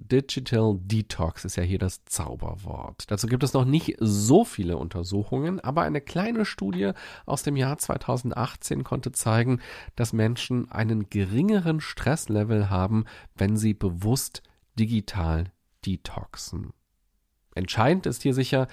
Digital 0.00 0.78
Detox 0.80 1.44
ist 1.44 1.56
ja 1.56 1.62
hier 1.62 1.78
das 1.78 2.04
Zauberwort. 2.04 3.04
Dazu 3.08 3.26
gibt 3.26 3.42
es 3.42 3.52
noch 3.52 3.64
nicht 3.64 3.96
so 3.98 4.44
viele 4.44 4.76
Untersuchungen, 4.76 5.58
aber 5.60 5.82
eine 5.82 6.00
kleine 6.00 6.44
Studie 6.44 6.92
aus 7.26 7.42
dem 7.42 7.56
Jahr 7.56 7.78
2018 7.78 8.84
konnte 8.84 9.12
zeigen, 9.12 9.60
dass 9.96 10.12
Menschen 10.12 10.70
einen 10.70 11.10
geringeren 11.10 11.80
Stresslevel 11.80 12.70
haben, 12.70 13.06
wenn 13.34 13.56
sie 13.56 13.74
bewusst 13.74 14.42
digital 14.78 15.52
detoxen. 15.84 16.72
Entscheidend 17.54 18.06
ist 18.06 18.22
hier 18.22 18.34
sicher 18.34 18.68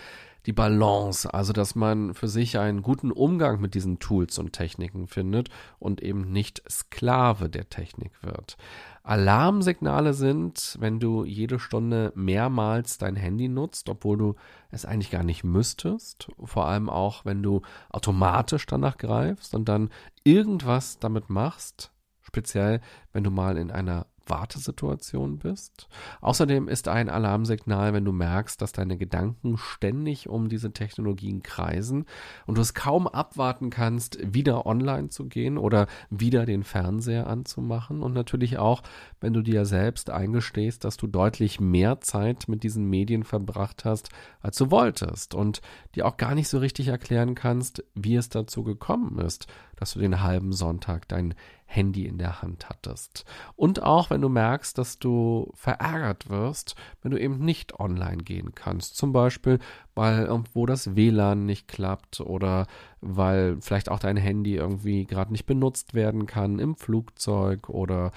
die 0.46 0.54
Balance, 0.54 1.34
also 1.34 1.54
dass 1.54 1.76
man 1.76 2.14
für 2.14 2.28
sich 2.28 2.58
einen 2.60 2.82
guten 2.82 3.12
Umgang 3.12 3.60
mit 3.60 3.74
diesen 3.74 4.00
Tools 4.00 4.38
und 4.38 4.54
Techniken 4.54 5.08
findet 5.08 5.50
und 5.80 6.02
eben 6.02 6.32
nicht 6.32 6.62
Sklave 6.70 7.50
der 7.50 7.70
Technik 7.70 8.12
wird. 8.22 8.58
Alarmsignale 9.04 10.14
sind, 10.14 10.78
wenn 10.80 11.00
du 11.00 11.26
jede 11.26 11.60
Stunde 11.60 12.12
mehrmals 12.16 12.98
dein 12.98 13.16
Handy 13.16 13.48
nutzt, 13.48 13.90
obwohl 13.90 14.18
du 14.18 14.36
es 14.72 14.86
eigentlich 14.86 15.12
gar 15.12 15.24
nicht 15.24 15.44
müsstest. 15.44 16.28
Vor 16.44 16.66
allem 16.66 16.90
auch, 16.90 17.26
wenn 17.26 17.44
du 17.44 17.62
automatisch 17.90 18.66
danach 18.66 18.98
greifst 18.98 19.54
und 19.54 19.70
dann 19.70 19.90
irgendwas 20.24 21.00
damit 21.00 21.30
machst, 21.30 21.92
speziell 22.22 22.82
wenn 23.14 23.24
du 23.24 23.32
mal 23.32 23.58
in 23.58 23.72
einer 23.72 24.08
Wartesituation 24.28 25.40
bist. 25.40 25.88
Außerdem 26.22 26.68
ist 26.68 26.88
ein 26.88 27.10
Alarmsignal, 27.10 27.94
wenn 27.94 28.06
du 28.06 28.12
merkst, 28.12 28.62
dass 28.62 28.72
deine 28.72 28.98
Gedanken 28.98 29.58
ständig 29.58 30.30
um 30.30 30.50
diese 30.50 30.72
Technologien 30.72 31.44
kreisen 31.44 32.06
und 32.46 32.58
du 32.58 32.62
es 32.62 32.74
kaum 32.74 33.08
abwarten 33.08 33.70
kannst, 33.70 34.18
wieder 34.22 34.66
online 34.66 35.10
zu 35.10 35.26
gehen 35.26 35.58
oder 35.58 35.88
wieder 36.10 36.46
den 36.46 36.64
Fernseher 36.64 37.28
anzumachen. 37.28 38.02
Und 38.02 38.14
natürlich 38.14 38.58
auch, 38.58 38.82
wenn 39.20 39.34
du 39.34 39.42
dir 39.42 39.66
selbst 39.66 40.10
eingestehst, 40.10 40.84
dass 40.84 40.98
du 40.98 41.08
deutlich 41.08 41.60
mehr 41.60 42.02
Zeit 42.02 42.48
mit 42.48 42.64
diesen 42.64 42.90
Medien 42.90 43.24
verbracht 43.24 43.86
hast, 43.86 44.10
als 44.42 44.58
du 44.58 44.72
wolltest 44.72 45.36
und 45.36 45.62
dir 45.96 46.06
auch 46.06 46.18
gar 46.18 46.36
nicht 46.36 46.48
so 46.48 46.60
richtig 46.60 46.88
erklären 46.88 47.36
kannst, 47.36 47.84
wie 47.94 48.16
es 48.16 48.30
dazu 48.30 48.64
gekommen 48.64 49.20
ist, 49.20 49.48
dass 49.76 49.94
du 49.94 50.00
den 50.00 50.22
halben 50.22 50.54
Sonntag 50.54 51.08
dein 51.08 51.36
Handy 51.66 52.06
in 52.06 52.18
der 52.18 52.42
Hand 52.42 52.70
hattest. 52.70 53.26
Und 53.56 53.82
auch 53.82 54.10
wenn 54.10 54.22
du 54.22 54.30
merkst, 54.30 54.78
dass 54.78 55.00
du 55.00 55.52
verärgert 55.56 56.30
wirst, 56.30 56.76
wenn 57.02 57.12
du 57.12 57.20
eben 57.20 57.40
nicht 57.40 57.80
online 57.80 58.24
gehen 58.24 58.56
kannst. 58.56 58.96
Zum 58.96 59.12
Beispiel, 59.12 59.60
weil 59.94 60.26
irgendwo 60.26 60.66
das 60.66 60.96
WLAN 60.96 61.46
nicht 61.46 61.68
klappt 61.68 62.22
oder 62.22 62.68
weil 63.02 63.58
vielleicht 63.62 63.90
auch 63.90 64.00
dein 64.00 64.18
Handy 64.18 64.56
irgendwie 64.56 65.06
gerade 65.06 65.32
nicht 65.32 65.46
benutzt 65.46 65.94
werden 65.94 66.26
kann 66.26 66.60
im 66.60 66.76
Flugzeug 66.76 67.70
oder 67.70 68.12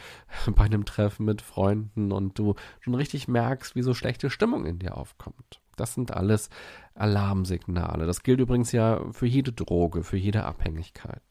bei 0.55 0.65
einem 0.65 0.85
Treffen 0.85 1.25
mit 1.25 1.43
Freunden 1.43 2.13
und 2.13 2.39
du 2.39 2.55
schon 2.81 2.95
richtig 2.95 3.29
merkst, 3.29 3.75
wie 3.75 3.83
so 3.83 3.95
schlechte 3.95 4.31
Stimmung 4.31 4.67
in 4.67 4.79
dir 4.79 4.97
aufkommt. 4.97 5.61
Das 5.77 5.95
sind 5.95 6.13
alles 6.13 6.51
Alarmsignale. 6.95 8.07
Das 8.07 8.23
gilt 8.23 8.41
übrigens 8.41 8.73
ja 8.73 9.01
für 9.13 9.27
jede 9.27 9.53
Droge, 9.53 10.03
für 10.03 10.17
jede 10.17 10.45
Abhängigkeit. 10.45 11.23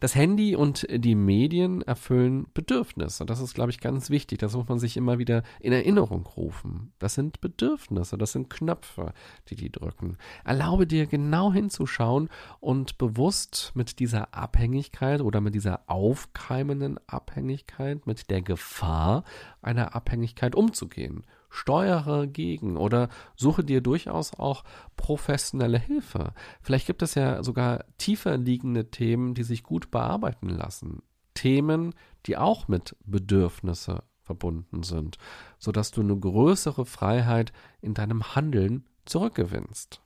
Das 0.00 0.14
Handy 0.14 0.54
und 0.54 0.86
die 0.90 1.14
Medien 1.14 1.80
erfüllen 1.80 2.46
Bedürfnisse. 2.52 3.24
Das 3.24 3.40
ist, 3.40 3.54
glaube 3.54 3.70
ich, 3.70 3.80
ganz 3.80 4.10
wichtig. 4.10 4.38
Das 4.38 4.54
muss 4.54 4.68
man 4.68 4.78
sich 4.78 4.96
immer 4.96 5.18
wieder 5.18 5.42
in 5.60 5.72
Erinnerung 5.72 6.26
rufen. 6.26 6.92
Das 6.98 7.14
sind 7.14 7.40
Bedürfnisse, 7.40 8.18
das 8.18 8.32
sind 8.32 8.50
Knöpfe, 8.50 9.14
die 9.48 9.56
die 9.56 9.70
drücken. 9.70 10.18
Erlaube 10.44 10.86
dir 10.86 11.06
genau 11.06 11.52
hinzuschauen 11.52 12.28
und 12.60 12.98
bewusst 12.98 13.72
mit 13.74 13.98
dieser 13.98 14.34
Abhängigkeit 14.34 15.20
oder 15.20 15.40
mit 15.40 15.54
dieser 15.54 15.80
aufkeimenden 15.86 16.98
Abhängigkeit, 17.06 18.06
mit 18.06 18.28
der 18.30 18.42
Gefahr 18.42 19.24
einer 19.62 19.94
Abhängigkeit 19.94 20.54
umzugehen 20.54 21.24
steuere 21.54 22.26
gegen 22.26 22.76
oder 22.76 23.08
suche 23.36 23.64
dir 23.64 23.80
durchaus 23.80 24.34
auch 24.34 24.64
professionelle 24.96 25.78
Hilfe. 25.78 26.32
Vielleicht 26.60 26.86
gibt 26.86 27.02
es 27.02 27.14
ja 27.14 27.42
sogar 27.42 27.84
tiefer 27.96 28.36
liegende 28.36 28.90
Themen, 28.90 29.34
die 29.34 29.44
sich 29.44 29.62
gut 29.62 29.90
bearbeiten 29.90 30.48
lassen. 30.48 31.02
Themen, 31.34 31.94
die 32.26 32.36
auch 32.36 32.68
mit 32.68 32.96
Bedürfnisse 33.04 34.02
verbunden 34.22 34.82
sind, 34.82 35.18
sodass 35.58 35.90
du 35.90 36.00
eine 36.00 36.16
größere 36.16 36.86
Freiheit 36.86 37.52
in 37.80 37.94
deinem 37.94 38.34
Handeln 38.34 38.84
zurückgewinnst. 39.04 40.00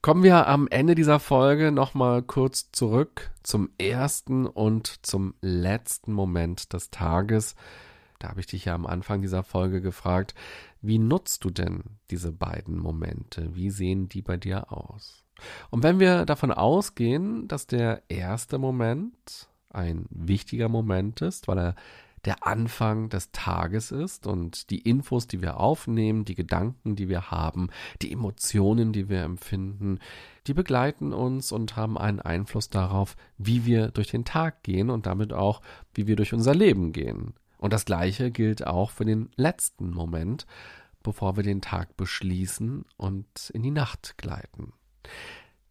Kommen 0.00 0.22
wir 0.22 0.48
am 0.48 0.66
Ende 0.68 0.94
dieser 0.94 1.20
Folge 1.20 1.70
nochmal 1.70 2.22
kurz 2.22 2.72
zurück 2.72 3.30
zum 3.42 3.70
ersten 3.78 4.46
und 4.46 5.06
zum 5.06 5.34
letzten 5.40 6.12
Moment 6.12 6.72
des 6.72 6.90
Tages. 6.90 7.54
Da 8.22 8.28
habe 8.28 8.40
ich 8.40 8.46
dich 8.46 8.66
ja 8.66 8.74
am 8.74 8.86
Anfang 8.86 9.20
dieser 9.20 9.42
Folge 9.42 9.80
gefragt, 9.80 10.34
wie 10.80 10.98
nutzt 10.98 11.44
du 11.44 11.50
denn 11.50 11.82
diese 12.10 12.30
beiden 12.30 12.78
Momente? 12.78 13.54
Wie 13.54 13.70
sehen 13.70 14.08
die 14.08 14.22
bei 14.22 14.36
dir 14.36 14.72
aus? 14.72 15.24
Und 15.70 15.82
wenn 15.82 15.98
wir 15.98 16.24
davon 16.24 16.52
ausgehen, 16.52 17.48
dass 17.48 17.66
der 17.66 18.02
erste 18.08 18.58
Moment 18.58 19.48
ein 19.70 20.06
wichtiger 20.10 20.68
Moment 20.68 21.20
ist, 21.20 21.48
weil 21.48 21.58
er 21.58 21.74
der 22.24 22.46
Anfang 22.46 23.08
des 23.08 23.32
Tages 23.32 23.90
ist 23.90 24.28
und 24.28 24.70
die 24.70 24.78
Infos, 24.78 25.26
die 25.26 25.42
wir 25.42 25.58
aufnehmen, 25.58 26.24
die 26.24 26.36
Gedanken, 26.36 26.94
die 26.94 27.08
wir 27.08 27.32
haben, 27.32 27.70
die 28.00 28.12
Emotionen, 28.12 28.92
die 28.92 29.08
wir 29.08 29.22
empfinden, 29.22 29.98
die 30.46 30.54
begleiten 30.54 31.12
uns 31.12 31.50
und 31.50 31.74
haben 31.74 31.98
einen 31.98 32.20
Einfluss 32.20 32.70
darauf, 32.70 33.16
wie 33.38 33.66
wir 33.66 33.88
durch 33.88 34.12
den 34.12 34.24
Tag 34.24 34.62
gehen 34.62 34.90
und 34.90 35.06
damit 35.06 35.32
auch, 35.32 35.60
wie 35.94 36.06
wir 36.06 36.14
durch 36.14 36.32
unser 36.32 36.54
Leben 36.54 36.92
gehen. 36.92 37.34
Und 37.62 37.72
das 37.72 37.84
Gleiche 37.84 38.32
gilt 38.32 38.66
auch 38.66 38.90
für 38.90 39.04
den 39.04 39.30
letzten 39.36 39.92
Moment, 39.92 40.48
bevor 41.04 41.36
wir 41.36 41.44
den 41.44 41.60
Tag 41.60 41.96
beschließen 41.96 42.84
und 42.96 43.50
in 43.50 43.62
die 43.62 43.70
Nacht 43.70 44.18
gleiten. 44.18 44.72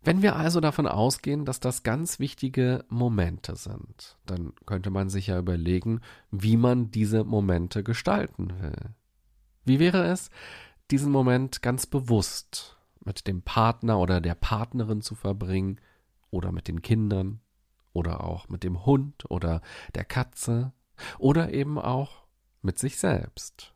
Wenn 0.01 0.21
wir 0.21 0.37
also 0.37 0.61
davon 0.61 0.87
ausgehen, 0.87 1.43
dass 1.43 1.59
das 1.59 1.83
ganz 1.83 2.17
wichtige 2.17 2.85
Momente 2.87 3.57
sind, 3.57 4.17
dann 4.25 4.53
könnte 4.65 4.89
man 4.89 5.09
sich 5.09 5.27
ja 5.27 5.37
überlegen, 5.37 5.99
wie 6.31 6.55
man 6.55 6.91
diese 6.91 7.25
Momente 7.25 7.83
gestalten 7.83 8.61
will. 8.61 8.95
Wie 9.65 9.79
wäre 9.79 10.05
es, 10.05 10.29
diesen 10.91 11.11
Moment 11.11 11.61
ganz 11.61 11.87
bewusst 11.87 12.77
mit 13.03 13.27
dem 13.27 13.41
Partner 13.41 13.99
oder 13.99 14.21
der 14.21 14.35
Partnerin 14.35 15.01
zu 15.01 15.13
verbringen 15.13 15.81
oder 16.29 16.53
mit 16.53 16.69
den 16.69 16.81
Kindern 16.81 17.41
oder 17.91 18.23
auch 18.23 18.47
mit 18.47 18.63
dem 18.63 18.85
Hund 18.85 19.29
oder 19.29 19.61
der 19.93 20.05
Katze 20.05 20.71
oder 21.17 21.53
eben 21.53 21.77
auch 21.77 22.23
mit 22.61 22.79
sich 22.79 22.97
selbst. 22.97 23.73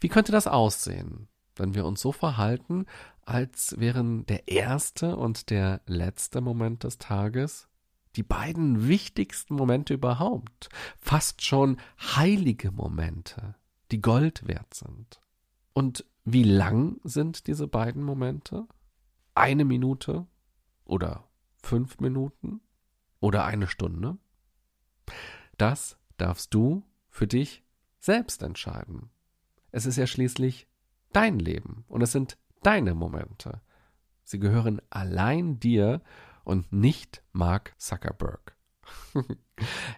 Wie 0.00 0.08
könnte 0.08 0.32
das 0.32 0.46
aussehen, 0.46 1.28
wenn 1.56 1.74
wir 1.74 1.84
uns 1.84 2.00
so 2.00 2.12
verhalten, 2.12 2.86
als 3.22 3.78
wären 3.78 4.26
der 4.26 4.48
erste 4.48 5.16
und 5.16 5.50
der 5.50 5.80
letzte 5.86 6.40
Moment 6.40 6.84
des 6.84 6.98
Tages 6.98 7.68
die 8.16 8.22
beiden 8.24 8.88
wichtigsten 8.88 9.54
Momente 9.54 9.94
überhaupt, 9.94 10.68
fast 10.98 11.42
schon 11.44 11.76
heilige 12.00 12.72
Momente, 12.72 13.54
die 13.92 14.00
Gold 14.00 14.48
wert 14.48 14.74
sind. 14.74 15.20
Und 15.72 16.04
wie 16.24 16.42
lang 16.42 17.00
sind 17.04 17.46
diese 17.46 17.68
beiden 17.68 18.02
Momente? 18.02 18.66
Eine 19.34 19.64
Minute 19.64 20.26
oder 20.84 21.28
fünf 21.62 22.00
Minuten 22.00 22.60
oder 23.20 23.44
eine 23.44 23.68
Stunde? 23.68 24.18
Das 25.56 25.96
darfst 26.20 26.54
du 26.54 26.84
für 27.08 27.26
dich 27.26 27.64
selbst 27.98 28.42
entscheiden. 28.42 29.10
Es 29.72 29.86
ist 29.86 29.96
ja 29.96 30.06
schließlich 30.06 30.68
dein 31.12 31.38
Leben 31.38 31.84
und 31.88 32.02
es 32.02 32.12
sind 32.12 32.38
deine 32.62 32.94
Momente. 32.94 33.60
Sie 34.24 34.38
gehören 34.38 34.80
allein 34.90 35.58
dir 35.58 36.02
und 36.44 36.72
nicht 36.72 37.22
Mark 37.32 37.74
Zuckerberg. 37.78 38.56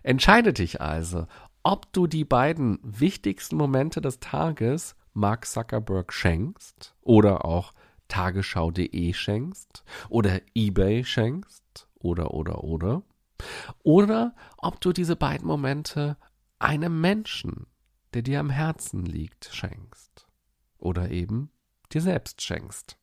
Entscheide 0.02 0.52
dich 0.52 0.80
also, 0.80 1.26
ob 1.62 1.92
du 1.92 2.06
die 2.06 2.24
beiden 2.24 2.78
wichtigsten 2.82 3.56
Momente 3.56 4.00
des 4.00 4.20
Tages 4.20 4.96
Mark 5.14 5.46
Zuckerberg 5.46 6.12
schenkst 6.12 6.94
oder 7.02 7.44
auch 7.44 7.72
tagesschau.de 8.08 9.12
schenkst 9.12 9.85
oder 10.08 10.40
eBay 10.54 11.04
schenkst 11.04 11.88
oder 11.94 12.32
oder 12.32 12.64
oder 12.64 13.02
oder 13.83 14.35
ob 14.57 14.81
du 14.81 14.92
diese 14.92 15.16
beiden 15.16 15.46
Momente 15.46 16.16
einem 16.59 17.00
Menschen, 17.00 17.66
der 18.14 18.22
dir 18.22 18.40
am 18.40 18.50
Herzen 18.50 19.05
liegt, 19.05 19.50
schenkst 19.52 20.26
oder 20.78 21.11
eben 21.11 21.50
dir 21.92 22.00
selbst 22.00 22.42
schenkst. 22.42 22.96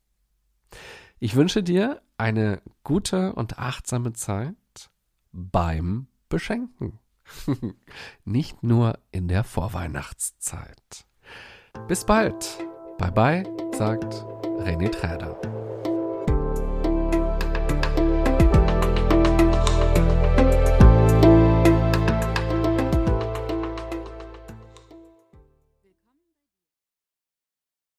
Ich 1.19 1.35
wünsche 1.35 1.63
dir 1.63 2.01
eine 2.17 2.61
gute 2.83 3.33
und 3.33 3.59
achtsame 3.59 4.13
Zeit 4.13 4.55
beim 5.31 6.07
Beschenken. 6.29 6.99
Nicht 8.25 8.63
nur 8.63 8.99
in 9.11 9.27
der 9.27 9.43
Vorweihnachtszeit. 9.43 11.05
Bis 11.87 12.05
bald. 12.05 12.57
Bye 12.97 13.11
bye, 13.11 13.43
sagt 13.77 14.13
René 14.59 14.89
Träder. 14.89 15.68